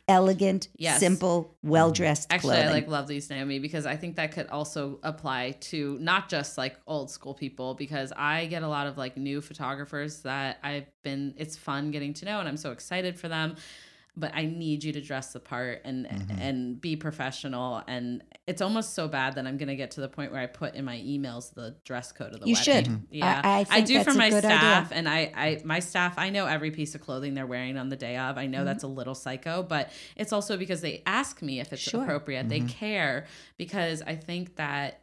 [0.08, 1.00] elegant, Yes.
[1.00, 2.68] simple, well dressed Actually, clothing.
[2.68, 6.56] I like love these Naomi because I think that could also apply to not just
[6.56, 10.86] like old school people because I get a lot of like new photographers that I've
[11.02, 13.56] been it's fun getting to know and I'm so excited for them.
[14.18, 16.38] But I need you to dress the part and Mm-hmm.
[16.40, 20.32] and be professional and it's almost so bad that I'm gonna get to the point
[20.32, 22.84] where I put in my emails the dress code of the You wedding.
[22.84, 22.84] should.
[22.92, 23.02] Mhm.
[23.10, 24.58] Yeah, I- I think do that's for my good idea.
[24.58, 27.88] staff and I, I my staff I know every piece of clothing they're wearing on
[27.90, 28.38] the day of.
[28.38, 31.82] I know that's a little psycho, but it's also because they ask me if it's
[31.82, 32.02] Sure.
[32.02, 32.48] appropriate.
[32.48, 33.26] They care
[33.58, 35.02] because I think that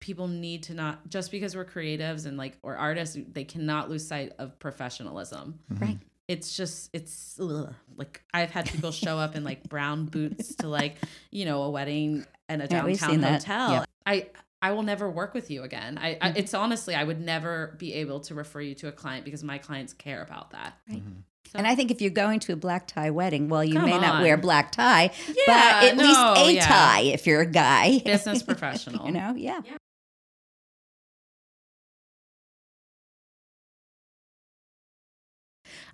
[0.00, 4.06] people need to not just because we're creatives and like or artists, they cannot lose
[4.06, 5.58] sight of professionalism.
[5.68, 5.98] right.
[6.28, 7.74] It's just it's ugh.
[7.96, 10.96] like I've had people show up in like brown boots to like
[11.30, 13.42] you know a wedding and a Yeah, we've downtown seen that.
[13.42, 13.70] hotel.
[13.72, 13.84] Yeah.
[14.06, 14.26] I
[14.60, 15.98] I will never work with you again.
[15.98, 16.24] I, Mm-hmm.
[16.24, 19.42] I it's honestly I would never be able to refer you to a client because
[19.42, 20.74] my clients care about that.
[20.88, 21.02] Right.
[21.50, 23.86] So- And I think if you're going to a black tie wedding, well, you Come
[23.86, 26.20] may not wear black tie, Yeah, but at no, least
[26.50, 26.66] a yeah.
[26.66, 28.00] tie if you're a guy.
[28.00, 29.06] business professional.
[29.06, 29.60] you know, yeah.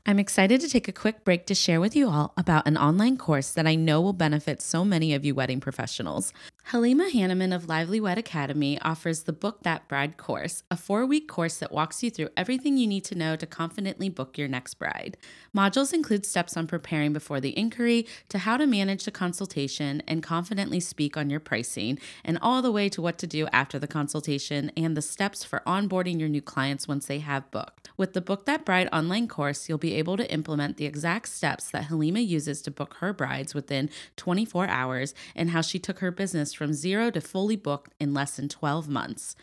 [0.07, 3.17] I'm excited to take a quick break to share with you all about an online
[3.17, 6.31] course that I know will benefit so many of you wedding professionals.
[6.69, 11.29] Halima Hanneman of Lively Wed Academy offers the Book That Bride course, a four week
[11.29, 14.75] course that walks you through everything you need to know to confidently book your next
[14.75, 15.19] bride.
[15.55, 20.23] Modules include steps on preparing before the inquiry, to how to manage the consultation and
[20.23, 23.87] confidently speak on your pricing, and all the way to what to do after the
[23.87, 27.91] consultation and the steps for onboarding your new clients once they have booked.
[27.99, 31.71] With the Book That Bride online course, you'll be able to implement the exact steps
[31.71, 36.11] that Halima uses to book her brides within 24 hours and how she took her
[36.11, 39.37] business from zero to fully booked in less than 12 months.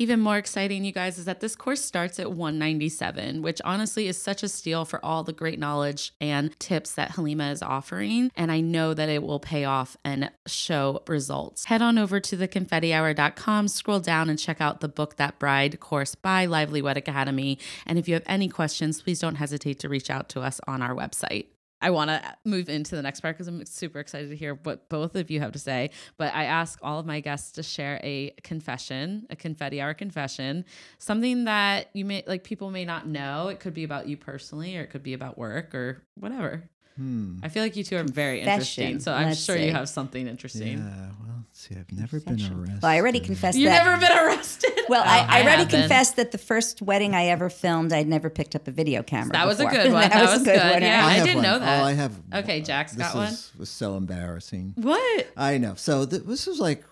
[0.00, 4.16] Even more exciting, you guys, is that this course starts at 197, which honestly is
[4.16, 8.32] such a steal for all the great knowledge and tips that Halima is offering.
[8.34, 11.66] And I know that it will pay off and show results.
[11.66, 16.14] Head on over to theconfettihour.com, scroll down and check out the Book That Bride course
[16.14, 17.58] by Lively Wed Academy.
[17.84, 20.80] And if you have any questions, please don't hesitate to reach out to us on
[20.80, 21.48] our website.
[21.82, 24.88] I want to move into the next part because I'm super excited to hear what
[24.88, 25.90] both of you have to say.
[26.18, 30.64] But I ask all of my guests to share a confession, a confetti hour confession,
[30.98, 33.48] something that you may like people may not know.
[33.48, 36.68] It could be about you personally, or it could be about work or whatever.
[36.96, 37.38] Hmm.
[37.42, 38.84] I feel like you two are very Confession.
[38.84, 39.64] interesting, so I'm Let's sure see.
[39.66, 40.78] you have something interesting.
[40.78, 41.74] Yeah, well, let's see.
[41.76, 42.78] I've never been arrested.
[42.80, 43.84] Well, I already confessed You've that.
[43.84, 44.70] never been arrested.
[44.88, 48.28] Well, Oh, I, I already confessed that the first wedding I ever filmed, I'd never
[48.30, 49.32] picked up a video camera.
[49.32, 50.08] That was a good one.
[50.10, 50.58] That was good.
[50.58, 50.82] one.
[50.82, 51.06] Yeah.
[51.06, 51.44] I have didn't one.
[51.44, 51.80] know that.
[51.80, 52.12] Oh, I have.
[52.34, 53.28] Okay, Jack's this got one.
[53.28, 54.74] is- was so embarrassing.
[54.76, 55.28] What?
[55.36, 55.74] I know.
[55.76, 56.84] So th- this was like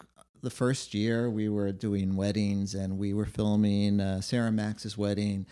[0.43, 5.47] the first year we were doing weddings, and we were filming uh, Sarah Max's wedding.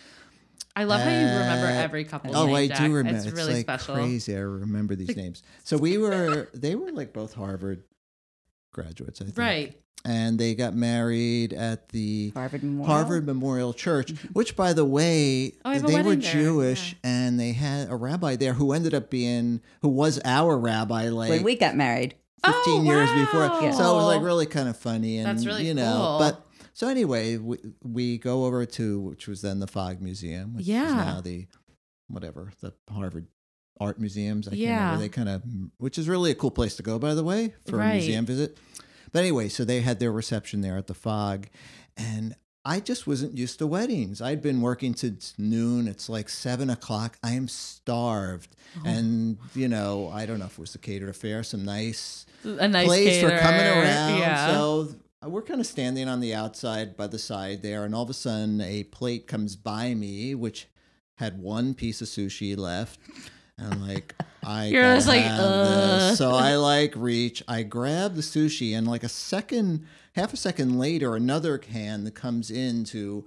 [0.76, 2.36] I love how you remember Uh, every couple.
[2.36, 2.78] Oh, I Jack.
[2.78, 3.16] do remember.
[3.18, 3.94] It's It's, really like special.
[3.94, 4.36] crazy.
[4.36, 5.42] I remember these names.
[5.64, 6.48] So we were.
[6.54, 7.82] They were like both Harvard
[8.76, 9.38] graduates, I think.
[9.38, 9.80] Right.
[10.04, 12.86] And they got married at the Harvard Memorial.
[12.86, 14.28] Harvard Memorial Church, mm-hmm.
[14.34, 17.52] which, by the way, Oh, I have a they were wedding there, Jewish, and they
[17.52, 21.56] had a rabbi there who ended up being who was our rabbi like when we
[21.56, 22.14] got married.
[22.44, 23.40] 15 Oh, years before.
[23.48, 23.70] wow.
[23.72, 26.18] So it was like really kind of funny and That's really you know, cool.
[26.20, 30.66] but so anyway, we, we go over to which was then the Fogg Museum, which
[30.66, 30.86] Yeah.
[30.86, 31.46] is now the
[32.08, 33.26] whatever, the Harvard
[33.80, 34.46] Art Museums.
[34.48, 34.84] I can't Yeah.
[34.84, 35.02] remember.
[35.02, 35.42] They kind of
[35.78, 37.90] which is really a cool place to go by the way for Right.
[37.90, 38.56] a museum visit.
[39.12, 41.46] But anyway, so they had their reception there at the Fogg
[41.96, 44.20] and I just wasn't used to weddings.
[44.20, 45.86] I'd been working to noon.
[45.86, 47.16] It's like seven o'clock.
[47.22, 48.56] I am starved.
[48.78, 48.82] Oh.
[48.84, 52.66] And, you know, I don't know if it was the catered affair, some nice A
[52.66, 54.18] nice place for coming around.
[54.18, 54.48] Yeah.
[54.48, 58.02] So uh, we're kind of standing on the outside by the side there, and all
[58.02, 60.66] of a sudden a plate comes by me, which
[61.18, 62.98] had one piece of sushi left.
[63.58, 65.30] And like, I You're just like, this.
[65.32, 66.14] Uh.
[66.16, 70.78] So I like reach, I grab the sushi, and like a second, half a second
[70.78, 73.24] later, another hand that comes in to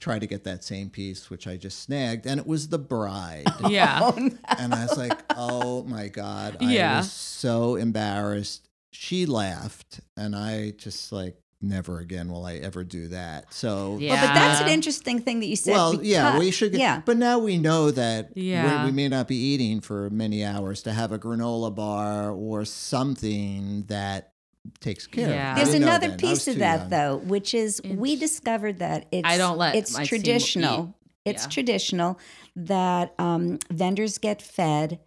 [0.00, 3.46] try to get that same piece, which I just snagged, and it was the bride
[3.68, 4.10] yeah.
[4.58, 6.96] and I was like, "Oh my god!" I Yeah.
[6.98, 8.68] was so embarrassed.
[8.92, 14.12] She laughed, and I just like, "Never again will I ever do that." So, Yeah.
[14.14, 15.72] Well, but that's an interesting thing that you said.
[15.72, 16.72] well, yeah, we should.
[16.72, 17.02] Get, Yeah.
[17.04, 18.84] but now we know that Yeah.
[18.84, 22.64] we, we may not be eating for many hours to have a granola bar or
[22.64, 24.32] something that
[24.80, 25.28] takes care.
[25.30, 25.52] Yeah.
[25.52, 25.58] of.
[25.58, 25.64] it.
[25.64, 26.18] There's another then.
[26.18, 26.90] Piece of that young.
[26.90, 30.94] though, which is we discovered that it's I don't let it's traditional.
[31.24, 31.48] It's Yeah.
[31.50, 32.18] traditional
[32.54, 35.00] that um, vendors get fed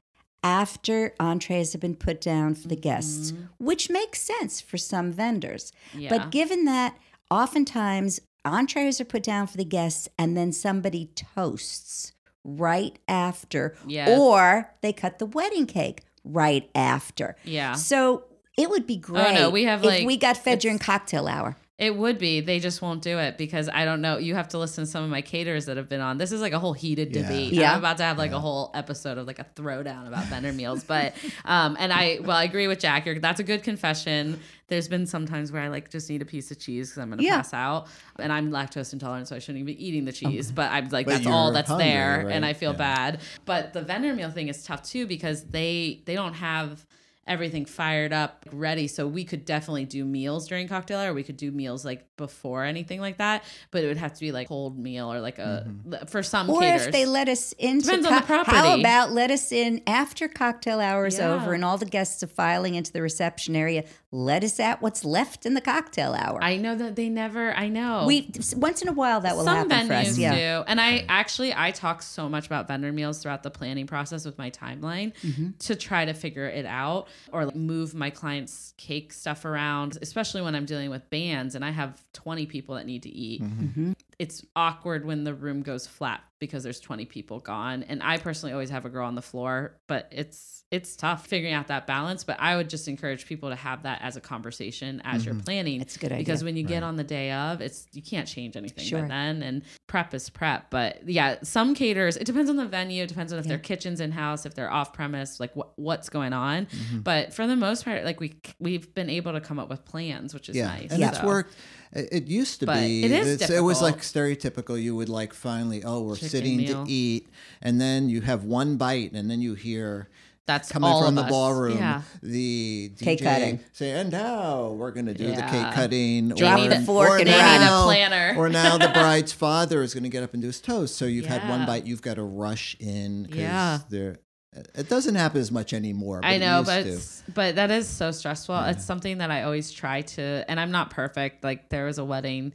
[0.44, 5.72] after entrees have been put down for the guests, which makes sense for some vendors.
[5.90, 6.00] Mm-hmm.
[6.00, 6.10] Yeah.
[6.10, 6.98] But given that
[7.30, 12.14] oftentimes entrees are put down for the guests and then somebody toasts
[12.44, 14.18] right after, Yeah.
[14.18, 17.36] or they cut the wedding cake right after.
[17.44, 17.74] Yeah.
[17.74, 18.24] So
[18.58, 19.28] it would be great.
[19.28, 21.58] Oh, no, we have, if like, we got fed during cocktail hour.
[21.80, 22.42] It would be.
[22.42, 24.18] They just won't do it because I don't know.
[24.18, 26.18] You have to listen to some of my caterers that have been on.
[26.18, 27.22] This is like a whole heated Yeah.
[27.22, 27.54] debate.
[27.54, 27.72] Yeah.
[27.72, 30.84] I'm about to have like a whole episode of like a throwdown about vendor meals.
[30.84, 31.16] But
[31.46, 33.06] um and I well I agree with Jack.
[33.06, 34.42] You're, that's a good confession.
[34.68, 37.10] There's been some times where I like just need a piece of cheese because I'm
[37.12, 37.38] gonna Yeah.
[37.38, 37.88] pass out,
[38.20, 40.52] and I'm lactose intolerant, so I shouldn't even be eating the cheese.
[40.52, 42.46] But I'm like But that's all that's hungry, there, and?
[42.46, 42.78] I feel Yeah.
[42.78, 43.22] bad.
[43.46, 46.86] But the vendor meal thing is tough too because they they don't have
[47.30, 48.88] everything fired up, ready.
[48.88, 51.14] So we could definitely do meals during cocktail hour.
[51.14, 54.32] We could do meals like before anything like that, but it would have to be
[54.34, 55.72] like cold meal or like a
[56.08, 56.88] for some Or caterers.
[56.88, 60.82] if they let us into Depends on the how about let us in after cocktail
[60.82, 61.34] hours Yeah.
[61.36, 63.86] over and all the guests are filing into the reception area.
[64.12, 66.40] Let us at what's left in the cocktail hour.
[66.44, 67.54] I know that they never.
[67.54, 70.18] I know we once in a while that will some happen for venues us.
[70.18, 70.58] Yeah.
[70.60, 74.26] do and i actually i talk so much about vendor meals throughout the planning process
[74.26, 75.50] with my timeline Mm-hmm.
[75.60, 80.42] to try to figure it out or like move my clients cake stuff around especially
[80.42, 83.94] when i'm dealing with bands and i have 20 people that need to eat Mm-hmm.
[84.20, 87.84] It's awkward when the room goes flat because there's 20 people gone.
[87.84, 91.54] And i personally always have a girl on the floor but it's it's tough figuring
[91.54, 92.24] out that balance.
[92.26, 95.82] But i would just encourage people to have that as a conversation as you're planning.
[95.82, 96.20] It's a good idea.
[96.26, 99.02] because when you get on the day of it's you can't change anything Sure.
[99.02, 99.42] by then.
[99.42, 100.70] And prep is prep.
[100.70, 103.04] But yeah some caterers it depends on the venue.
[103.04, 106.10] It depends on if their kitchen's in house if they're off premise like what, what's
[106.10, 106.66] going on.
[106.66, 107.00] Mm-hmm.
[107.00, 110.34] but for the most part like we we've been able to come up with plans
[110.34, 110.92] which is yeah, nice.
[110.92, 111.26] And it's so.
[111.26, 111.56] worked.
[111.94, 113.04] It it used to But be.
[113.04, 114.82] it is it's- it was like stereotypical.
[114.82, 116.86] You would like finally, oh, we're Chicken sitting meal.
[116.86, 117.28] to eat,
[117.62, 120.08] and then you have one bite, and then you hear
[120.46, 121.30] that's coming all from of the us.
[121.30, 123.60] ballroom yeah the Cake cutting.
[123.72, 126.30] say, and now we're going to do the cake cutting.
[126.30, 128.34] They need a fork and They need a now- planner.
[128.36, 130.96] Or now the bride's father is going to get up and do his toast.
[130.96, 133.28] So you've had one bite, you've got to rush in.
[133.28, 133.80] 'cause Yeah.
[133.90, 134.18] There,
[134.54, 136.22] it doesn't happen as much anymore.
[136.22, 136.88] But I know, but
[137.34, 138.58] but that is so stressful.
[138.66, 141.44] It's something that I always try to, and I'm not perfect.
[141.44, 142.54] Like there was a wedding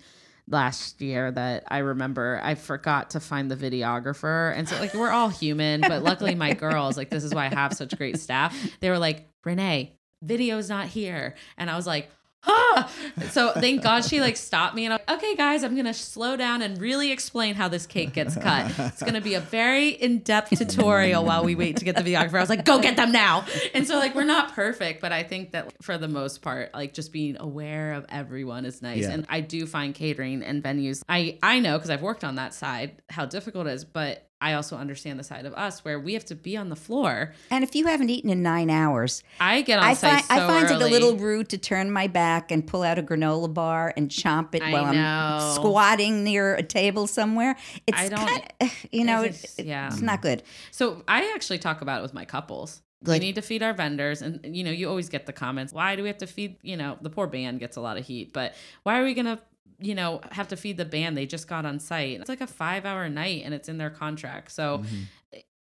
[0.49, 5.11] last year that I remember I forgot to find the videographer, and so like we're
[5.11, 8.57] all human, but luckily my girls, like this is why I have such great staff.
[8.81, 12.11] They were like, Renee, video's not here, and I was like.
[12.47, 12.91] Ah!
[13.31, 16.37] So thank God she like stopped me and I'm like, okay guys, I'm gonna slow
[16.37, 18.73] down and really explain how this cake gets cut.
[18.79, 22.35] It's gonna be a very in-depth tutorial while we wait to get the videographer.
[22.35, 23.45] I was like, go get them now.
[23.73, 26.93] And so like we're not perfect, but I think that for the most part, like
[26.93, 29.03] just being aware of everyone is nice.
[29.03, 29.13] Yeah.
[29.13, 31.03] And I do find catering and venues.
[31.09, 34.53] I I know because I've worked on that side how difficult it is, but I
[34.55, 37.33] also understand the side of us where we have to be on the floor.
[37.51, 40.47] And if you haven't eaten in nine hours, I get on I site find so
[40.47, 43.53] I find it a little rude to turn my back and pull out a granola
[43.53, 45.01] bar and chomp it I while know.
[45.01, 47.57] I'm squatting near a table somewhere.
[47.87, 48.19] It's I don't-
[48.61, 49.87] kind you know, It's- it- yeah.
[49.87, 50.43] it's not good.
[50.73, 52.83] So I actually talk about it with my couples.
[53.03, 55.73] Like- we need to feed our vendors, and you know, you always get the comments.
[55.73, 56.57] Why do we have to feed?
[56.63, 59.41] You know, the poor band gets a lot of heat, but why are we gonna?
[59.85, 61.17] You know, have to feed the band.
[61.17, 62.19] They just got on site.
[62.21, 64.51] It's like a five-hour night, and it's in their contract.
[64.53, 64.83] So,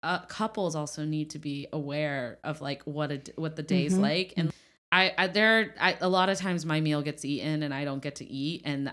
[0.02, 4.02] uh, couples also need to be aware of like what a what the day's Mhm.
[4.02, 4.52] like, and
[4.92, 8.02] I, I there I, a lot of times my meal gets eaten, and I don't
[8.02, 8.92] get to eat, and.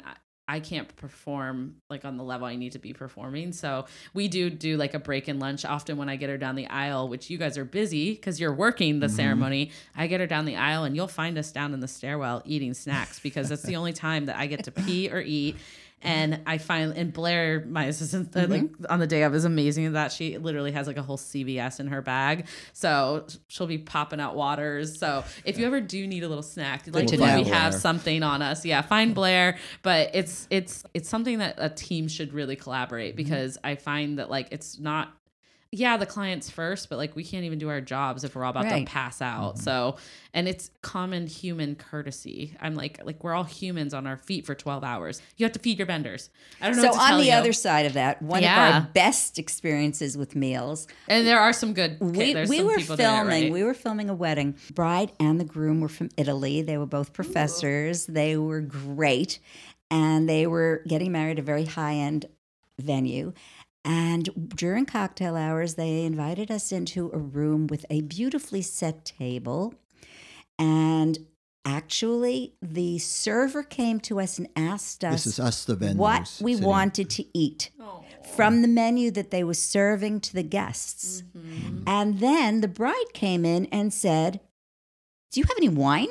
[0.49, 3.53] I, can't perform like on the level I need to be performing.
[3.53, 6.55] So we do do like a break in lunch often when I get her down
[6.55, 9.17] the aisle, which you guys are busy because you're working the mm-hmm.
[9.17, 9.71] ceremony.
[9.97, 12.75] I get her down the aisle and you'll find us down in the stairwell eating
[12.75, 15.57] snacks because that's the only time that I get to pee or eat.
[16.03, 19.95] And I find and Blair, my assistant, uh, like on the day of, is amazing
[19.95, 24.21] that she literally has like a whole CVS in her bag, so she'll be popping
[24.21, 24.99] out waters.
[24.99, 27.43] So if you ever do need a little snack, like to when know.
[27.43, 29.57] we have something on us, yeah, find Blair.
[29.83, 33.17] But it's it's it's something that a team should really collaborate Mm-hmm.
[33.17, 35.13] because I find that like it's not.
[35.73, 38.51] Yeah, the clients first, but like we can't even do our jobs if we're all
[38.51, 38.87] about Right.
[38.87, 39.55] to pass out.
[39.57, 39.63] Mm-hmm.
[39.65, 39.97] So,
[40.33, 42.57] and it's common human courtesy.
[42.61, 45.21] I'm like, like we're all humans on our feet for 12 hours.
[45.37, 46.31] You have to feed your vendors.
[46.63, 46.83] I don't know.
[46.83, 47.33] So what to on tell the you.
[47.33, 51.75] other side of that, one of our best experiences with meals, and there are some
[51.75, 51.99] good.
[52.01, 53.43] we, we some were people doing it filming.
[53.45, 53.53] right.
[53.53, 54.57] We were filming a wedding.
[54.73, 56.63] Bride and the groom were from Italy.
[56.63, 58.07] They were both professors.
[58.07, 59.41] They were great,
[59.91, 62.27] and they were getting married at a very high end
[62.79, 63.33] venue.
[63.87, 69.75] And during cocktail hours, they invited us into a room with a beautifully set table.
[70.59, 71.19] And
[71.65, 75.97] actually, the server came to us and asked us This is us, the vendors.
[75.99, 77.71] what we sitting- wanted to eat
[78.35, 81.23] from the menu that they were serving to the guests.
[81.37, 81.85] Mm-hmm.
[81.87, 84.41] And then the bride came in and said,
[85.31, 86.09] Do you have any wine?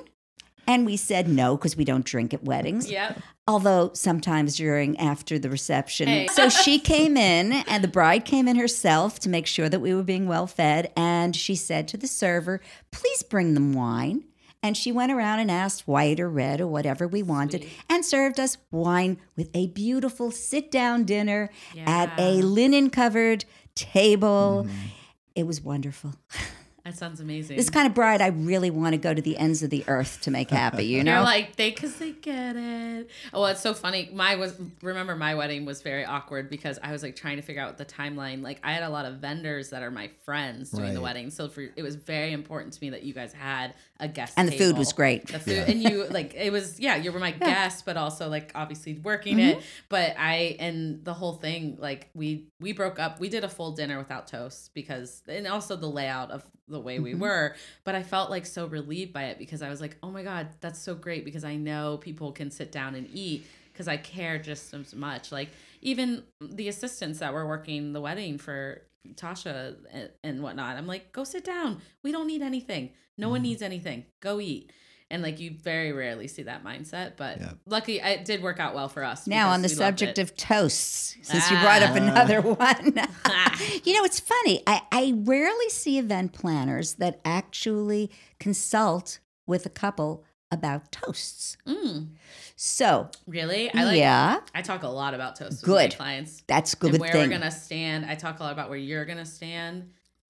[0.67, 2.89] And we said no, because we don't drink at weddings.
[2.89, 3.19] Yep.
[3.47, 6.07] Although sometimes during after the reception.
[6.07, 6.27] Hey.
[6.27, 9.93] So she came in and the bride came in herself to make sure that we
[9.93, 10.91] were being well fed.
[10.95, 12.61] And she said to the server,
[12.91, 14.25] please bring them wine.
[14.63, 18.39] And she went around and asked white or red or whatever we wanted and served
[18.39, 23.45] us wine with a beautiful sit down dinner at a linen covered
[23.75, 24.65] table.
[24.67, 24.87] Mm-hmm.
[25.35, 26.15] It was wonderful.
[26.85, 27.57] That sounds amazing.
[27.57, 30.21] This kind of bride I really want to go to the ends of the earth
[30.21, 31.15] to make happy, you know?
[31.15, 33.09] You're like they because they get it.
[33.33, 34.11] Oh, it's so funny.
[34.13, 37.63] My was remember my wedding was very awkward because I was like trying to figure
[37.63, 38.43] out the timeline.
[38.43, 41.49] Like I had a lot of vendors that are my friends doing the wedding, so
[41.49, 44.57] for it was very important to me that you guys had a guest And the
[44.57, 45.27] food was great.
[45.27, 48.51] The food and you like it was yeah you were my guest, but also like
[48.53, 49.57] obviously working it.
[49.57, 49.65] Mm-hmm.
[49.89, 53.19] But I and the whole thing like we we broke up.
[53.19, 56.99] We did a full dinner without toast because and also the layout of the way
[56.99, 57.21] we mm-hmm.
[57.21, 57.55] were.
[57.83, 60.49] But I felt like so relieved by it because I was like, oh my god,
[60.59, 64.39] that's so great because I know people can sit down and eat because I care
[64.39, 65.31] just as much.
[65.31, 65.49] Like
[65.81, 68.81] even the assistants that were working the wedding for
[69.15, 71.81] Tasha and, and whatnot, I'm like, go sit down.
[72.03, 72.91] We don't need anything.
[73.17, 74.05] No one needs anything.
[74.19, 74.71] Go eat.
[75.11, 77.51] And like you very rarely see that mindset, but Yeah.
[77.67, 79.27] luckily it did work out well for us.
[79.27, 81.95] Now, on the because we loved subject of toasts, since you brought up Ah.
[81.95, 82.85] another one,
[83.83, 84.63] you know, it's funny.
[84.65, 91.57] I, I rarely see event planners that actually consult with a couple about toasts.
[91.67, 92.09] Mm,
[92.55, 93.97] So, really, I like.
[93.97, 95.95] yeah, I talk a lot about toast with Good.
[95.95, 97.29] clients that's good and where thing.
[97.29, 98.05] we're gonna stand.
[98.05, 99.89] I talk a lot about where you're gonna stand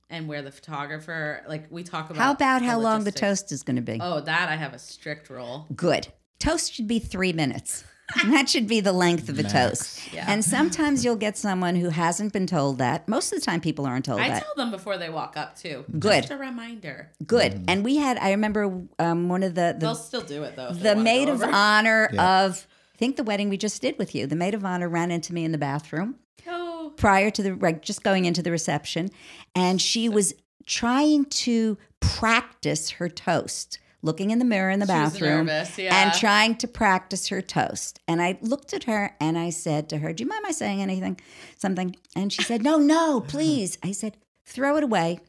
[0.09, 1.43] and where the photographer.
[1.47, 2.17] Like we talk about.
[2.21, 3.97] How about how long the toast is going to be?
[4.01, 5.67] Oh, that I have a strict rule.
[5.75, 6.07] Good.
[6.39, 7.83] Toast should be three minutes.
[8.21, 9.53] And that should be the length of a Max.
[9.53, 10.13] toast.
[10.13, 10.25] Yeah.
[10.27, 13.07] And sometimes you'll get someone who hasn't been told that.
[13.07, 14.43] Most of the time, people aren't told that I that.
[14.43, 15.83] tell them before they walk up too.
[15.97, 16.23] Good.
[16.23, 17.11] Just a reminder.
[17.25, 17.65] Good.
[17.67, 20.71] And we had, I remember um, one of the, They'll the, still do it though.
[20.71, 22.45] the maid of honor Yeah.
[22.45, 25.11] of, I think the wedding we just did with you, the maid of honor ran
[25.11, 26.15] into me in the bathroom
[26.47, 29.09] Oh, prior to the, like, just going into the reception.
[29.55, 30.33] And she was
[30.67, 36.03] trying to practice her toast, looking in the mirror in the She bathroom nervous, yeah.
[36.03, 37.99] and trying to practice her toast.
[38.07, 40.81] And I looked at her and I said to her, Do you mind my saying
[40.81, 41.19] anything?
[41.57, 41.95] Something.
[42.15, 43.77] And she said, No, no, please.
[43.83, 45.19] I said, Throw it away.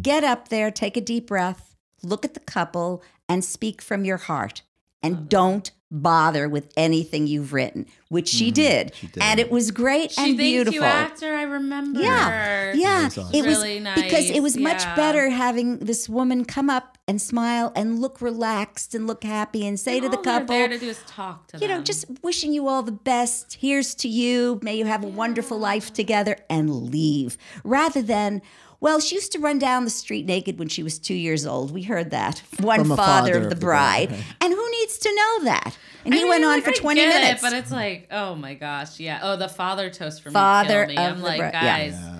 [0.00, 4.16] Get up there, take a deep breath, look at the couple, and speak from your
[4.16, 4.62] heart.
[5.02, 5.70] And don't
[6.02, 8.54] bother with anything you've written, which she, mm-hmm.
[8.54, 8.94] did.
[8.94, 9.22] she did.
[9.22, 10.74] And it was great she and thanked beautiful.
[10.74, 11.34] you after.
[11.34, 12.00] I remember.
[12.00, 13.02] Yeah, yeah.
[13.02, 13.34] That's awesome.
[13.34, 17.20] It was Really because it was nice, much better having this woman come up and
[17.20, 20.56] smile and look relaxed and look happy and say to the couple, All they're couple,
[20.56, 23.58] there to do is talk to you know, just wishing you all the best.
[23.60, 24.58] Here's to you.
[24.62, 27.38] May you have a wonderful life together and leave.
[27.64, 28.42] Rather than,
[28.80, 31.70] well, she used to run down the street naked when she was two years old.
[31.72, 32.38] We heard that.
[32.60, 34.08] One From father, father of of the the bride.
[34.10, 34.24] bride.
[34.40, 35.76] And who needs to know that?
[36.04, 37.42] And I he mean, went on like, for I 20 get it, minutes.
[37.42, 39.20] but it's like, oh my gosh, yeah.
[39.22, 40.94] Oh, the father toast for Father me.
[40.94, 41.08] Kill me.
[41.10, 41.78] of I'm the like, bri- yeah.
[41.78, 41.92] guys.
[41.94, 42.12] Yeah.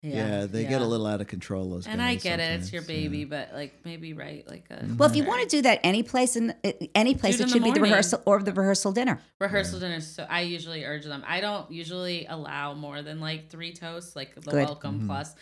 [0.00, 1.70] Yeah, Yeah, they get a little out of control.
[1.70, 2.60] Those And guys I get it.
[2.60, 3.24] It's your baby, yeah.
[3.24, 6.36] but like maybe right, like a well, if you want to do that any place
[6.36, 6.54] in
[6.94, 9.20] any place, it it should the be the rehearsal or the rehearsal dinner.
[9.40, 10.00] rehearsal dinner.
[10.00, 11.24] So I usually urge them.
[11.26, 14.66] I don't usually allow more than like three toasts, like the Good.
[14.66, 15.06] welcome Mm-hmm.
[15.08, 15.34] plus,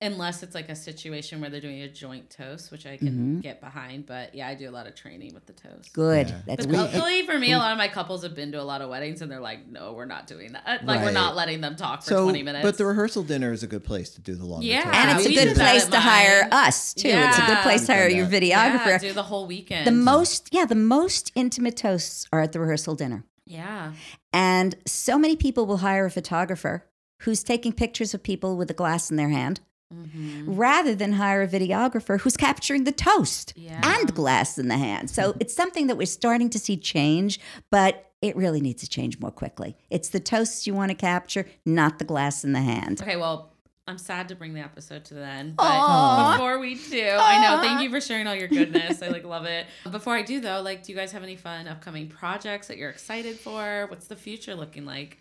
[0.00, 3.40] unless it's like a situation where they're doing a joint toast, which I can Mm-hmm.
[3.40, 4.06] get behind.
[4.06, 5.92] But yeah, I do a lot of training with the toast.
[5.92, 6.28] Good.
[6.28, 6.40] Yeah.
[6.46, 8.64] That's But we, luckily for me, a lot of my couples have been to a
[8.64, 10.84] lot of weddings, and they're like, "No, we're not doing that.
[10.84, 13.62] Like, we're not letting them talk for So, twenty minutes." but the rehearsal dinner is
[13.62, 14.62] a good place to do the long.
[14.62, 14.82] Yeah.
[14.84, 14.94] toast.
[14.96, 17.08] and Yeah, it's a good place to hire us too.
[17.08, 19.00] It's a good place to hire your yeah, videographer.
[19.00, 19.86] do the whole weekend.
[19.86, 23.24] the most, yeah, the most intimate toasts are at the rehearsal dinner.
[23.46, 23.92] yeah,
[24.32, 26.84] And so many people will hire a photographer
[27.20, 29.60] who's taking pictures of people with a glass in their hand
[29.94, 30.54] Mm-hmm.
[30.54, 33.80] rather than hire a videographer who's capturing the toast Yeah.
[33.82, 35.10] and glass in the hand.
[35.10, 37.40] So it's something that we're starting to see change,
[37.70, 39.76] but it really needs to change more quickly.
[39.90, 43.00] It's the toasts you want to capture, not the glass in the hand.
[43.02, 43.50] Okay, well,
[43.86, 46.32] I'm sad to bring the episode to the end, but Aw.
[46.32, 47.60] before we do, I know.
[47.62, 49.02] Thank you for sharing all your goodness.
[49.02, 49.66] I like love it.
[49.90, 52.88] Before I do though, like, do you guys have any fun upcoming projects that you're
[52.88, 53.84] excited for?
[53.88, 55.18] What's the future looking like?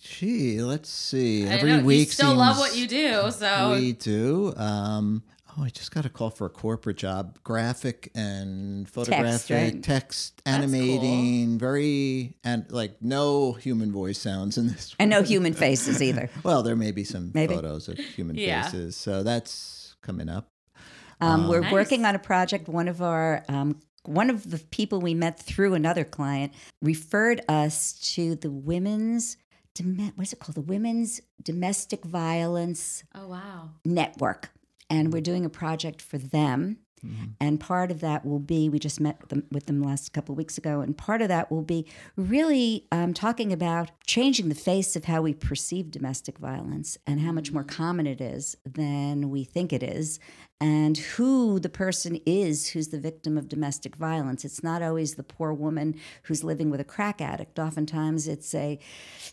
[0.00, 1.46] Gee, let's see.
[1.46, 4.54] I Every know, week you still love what you do, so We do.
[4.56, 5.24] Um,
[5.58, 9.82] oh, I just got a call for a corporate job, graphic and photographic, right?
[9.82, 14.94] text, That's animating, very and like no human voice sounds in this.
[15.00, 16.30] And no human faces either.
[16.44, 17.54] Well, there may be some Maybe.
[17.54, 18.62] photos of human Yeah.
[18.62, 20.48] faces, so that's coming up.
[21.20, 21.72] Um, we're Nice.
[21.72, 22.68] working on a project.
[22.68, 27.94] One of our um, one of the people we met through another client referred us
[28.14, 29.42] to the women's dom-
[30.16, 30.54] what's it called?
[30.56, 34.50] The Women's Domestic Violence oh wow, Network,
[34.90, 36.78] and we're doing a project for them.
[37.40, 40.36] And part of that will be we just met them, with them last couple of
[40.36, 44.96] weeks ago, and part of that will be really um, talking about changing the face
[44.96, 49.44] of how we perceive domestic violence and how much more common it is than we
[49.44, 50.18] think it is,
[50.60, 54.44] and who the person is who's the victim of domestic violence.
[54.44, 55.94] It's not always the poor woman
[56.24, 57.58] who's living with a crack addict.
[57.60, 58.78] Oftentimes, it's a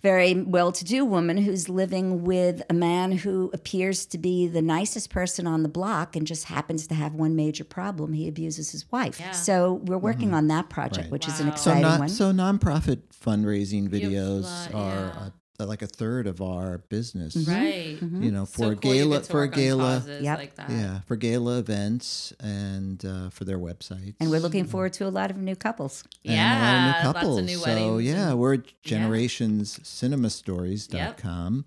[0.03, 4.61] very well to do woman who's living with a man who appears to be the
[4.61, 8.13] nicest person on the block and just happens to have one major problem.
[8.13, 9.19] He abuses his wife.
[9.19, 9.31] Yeah.
[9.31, 11.11] So, we're working on that project, Right.
[11.11, 11.55] which is an Wow.
[11.55, 12.09] So, exciting not, one.
[12.09, 15.19] so nonprofit fundraising videos lot- are yeah.
[15.25, 15.29] uh,
[15.59, 17.35] like a third of our business.
[17.47, 17.97] Right.
[18.01, 20.37] You know, So for cool you gala for a gala, causes Yep.
[20.39, 20.69] like that.
[20.69, 24.15] yeah, for gala events and uh, for their websites.
[24.19, 26.03] and we're looking forward to a lot of new couples.
[26.23, 27.35] Yeah, and a lot of new couples.
[27.35, 31.65] lots of new so yeah, we're generationscinemastories.com.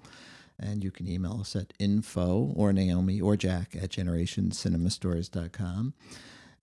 [0.61, 5.95] And you can email us at info or Naomi or Jack at generationscinemastories.com.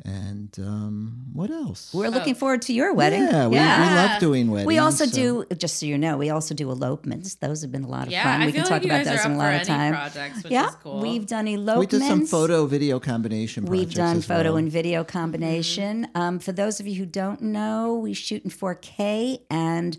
[0.03, 1.91] And um, what else?
[1.93, 3.21] We're looking forward to your wedding.
[3.23, 4.67] yeah, we, we love doing weddings.
[4.67, 7.35] We also so- do, just so you know, we also do elopements.
[7.35, 8.41] Those have been a lot of Yeah, fun.
[8.41, 9.63] I we feel can like talk you about guys those are in a lot of
[9.63, 9.93] time.
[9.93, 10.99] projects, which yeah, is cool.
[11.01, 11.93] we've done elopements.
[11.93, 11.97] We elopements.
[11.97, 14.57] did some photo video combination We've done as photo well.
[14.57, 16.07] and video combination.
[16.13, 19.97] Um, for those of you who don't know, we shoot in 4K and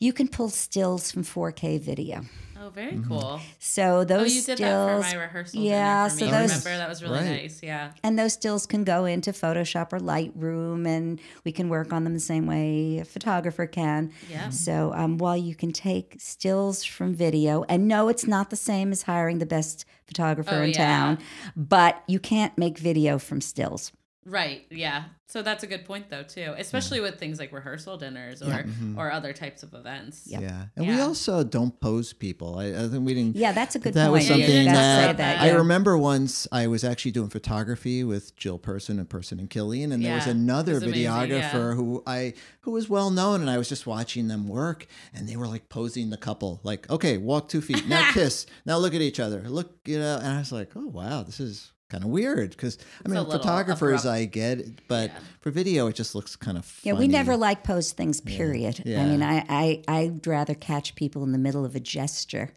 [0.00, 2.22] you can pull stills from 4K video.
[2.62, 3.08] Oh, very Mm-hmm.
[3.08, 3.40] cool.
[3.58, 5.60] So Oh, those you did stills, that for my rehearsal.
[5.62, 6.30] yeah, dinner for so me.
[6.30, 7.42] those- I remember that was really Right.
[7.42, 7.60] nice.
[7.62, 7.92] Yeah.
[8.02, 12.12] and those stills can go into Photoshop or Lightroom, and we can work on them
[12.12, 14.10] the same way a photographer can.
[14.30, 14.50] Yeah.
[14.50, 18.92] So um, while you can take stills from video, and no, it's not the same
[18.92, 20.76] as hiring the best photographer Oh, in yeah.
[20.86, 21.18] town,
[21.56, 23.90] but you can't make video from stills.
[24.26, 24.66] Right.
[24.70, 25.04] Yeah.
[25.26, 28.64] So that's a good point, though, too, especially with things like rehearsal dinners or Yeah.
[28.96, 30.26] or other types of events.
[30.26, 30.42] Yep.
[30.42, 32.58] Yeah, and we also don't pose people.
[32.58, 33.36] I, I think we didn't.
[33.36, 34.12] Yeah, that's a good that point.
[34.12, 38.36] was something did that, say that, I remember once I was actually doing photography with
[38.36, 41.74] Jill Person and Person and Killian, and there was another was videographer yeah.
[41.74, 45.36] who I who was well known, and I was just watching them work, and they
[45.36, 49.00] were like posing the couple, like, okay, walk two feet, now kiss, now look at
[49.00, 52.10] each other, look, you know, and I was like, oh wow, this is kind of
[52.10, 54.16] weird because I mean, photographers abrupt.
[54.16, 55.18] I get, it, but Yeah.
[55.40, 58.82] for video it just looks kind of Yeah, we never like post things, period.
[58.86, 59.02] Yeah.
[59.02, 62.52] I mean, I, I, I'd rather catch people in the middle of a gesture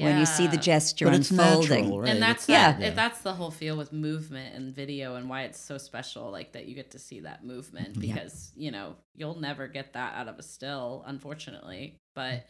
[0.00, 1.68] when you see the gesture but it's unfolding.
[1.84, 2.10] natural, right?
[2.10, 2.78] And that's Yeah.
[2.78, 6.52] that, that's the whole feel with movement and video and why it's so special like
[6.52, 10.28] that you get to see that movement because you know you'll never get that out
[10.28, 12.44] of a still unfortunately but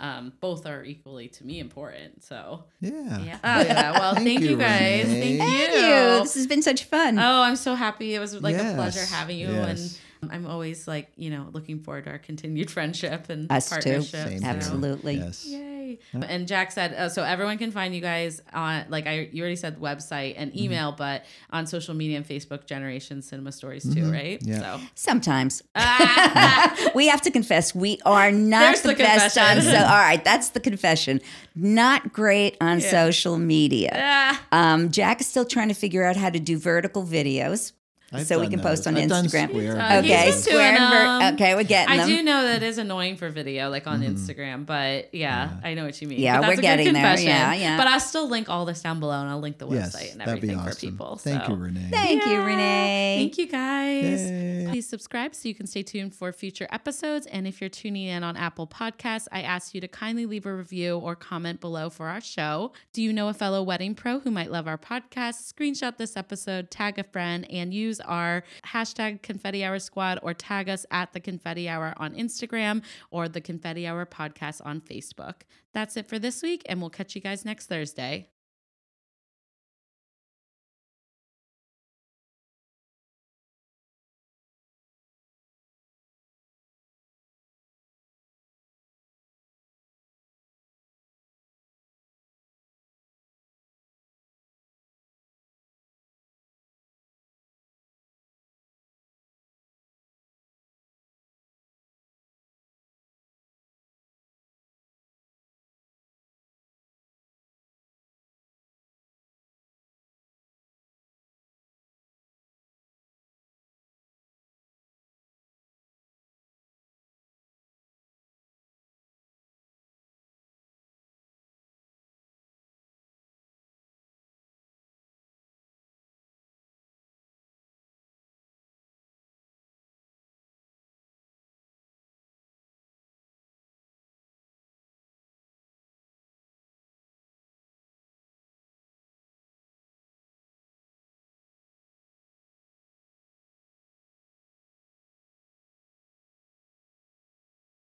[0.00, 3.18] um, both are equally to me important so yeah.
[3.20, 5.20] yeah oh, yeah well Thank thank, you, you, guys Renee.
[5.20, 6.22] thank you Thank you.
[6.22, 7.18] This has been such fun.
[7.18, 9.98] oh i'm so happy it was like a pleasure having you yes.
[10.22, 13.74] and i'm always like you know looking forward to our continued friendship and Us too.
[13.74, 15.14] partnership Same so- Absolutely.
[15.16, 15.44] Yes.
[15.46, 15.77] Yay.
[16.12, 19.56] And Jack said, uh, so everyone can find you guys on, like I, you already
[19.56, 20.64] said website and Mm-hmm.
[20.64, 24.40] email, but on social media and Facebook, Generation Cinema Stories too, right?
[24.40, 24.48] Mm-hmm.
[24.50, 24.78] Yeah.
[24.78, 25.62] So, Sometimes.
[26.94, 30.22] We have to confess we are not There's the, the best on so all right
[30.24, 31.20] that's the confession
[31.54, 34.42] not great on social media ah.
[34.52, 37.72] um, jack is still trying to figure out how to do vertical videos
[38.12, 39.48] I've so we done can post on I've done Instagram.
[39.50, 42.62] square Uh, okay square doing and ver- okay we're getting I them do know that
[42.62, 46.18] is annoying for video, like on Instagram, but yeah, I know what you mean.
[46.20, 47.18] Yeah, But we're that's a good getting there.
[47.18, 47.76] Yeah, yeah.
[47.76, 50.20] But I'll still link all this down below, and I'll link the Yes, website and
[50.20, 50.90] that'd be everything for awesome.
[50.90, 51.16] people.
[51.16, 51.50] Thank so.
[51.50, 51.88] you, Renee.
[51.90, 54.22] thank you renee Thank you guys.
[54.22, 54.66] Yay.
[54.70, 57.26] Please subscribe so you can stay tuned for future episodes.
[57.26, 60.54] And if you're tuning in on Apple Podcasts, I ask you to kindly leave a
[60.54, 62.72] review or comment below for our show.
[62.92, 65.52] Do you know a fellow wedding pro who might love our podcast?
[65.52, 70.68] Screenshot this episode, tag a friend, and use our hashtag Confetti Hour Squad or tag
[70.68, 75.42] us at the Confetti Hour on Instagram or the Confetti Hour Podcast on Facebook.
[75.72, 78.28] That's it for this week, and we'll catch you guys next Thursday.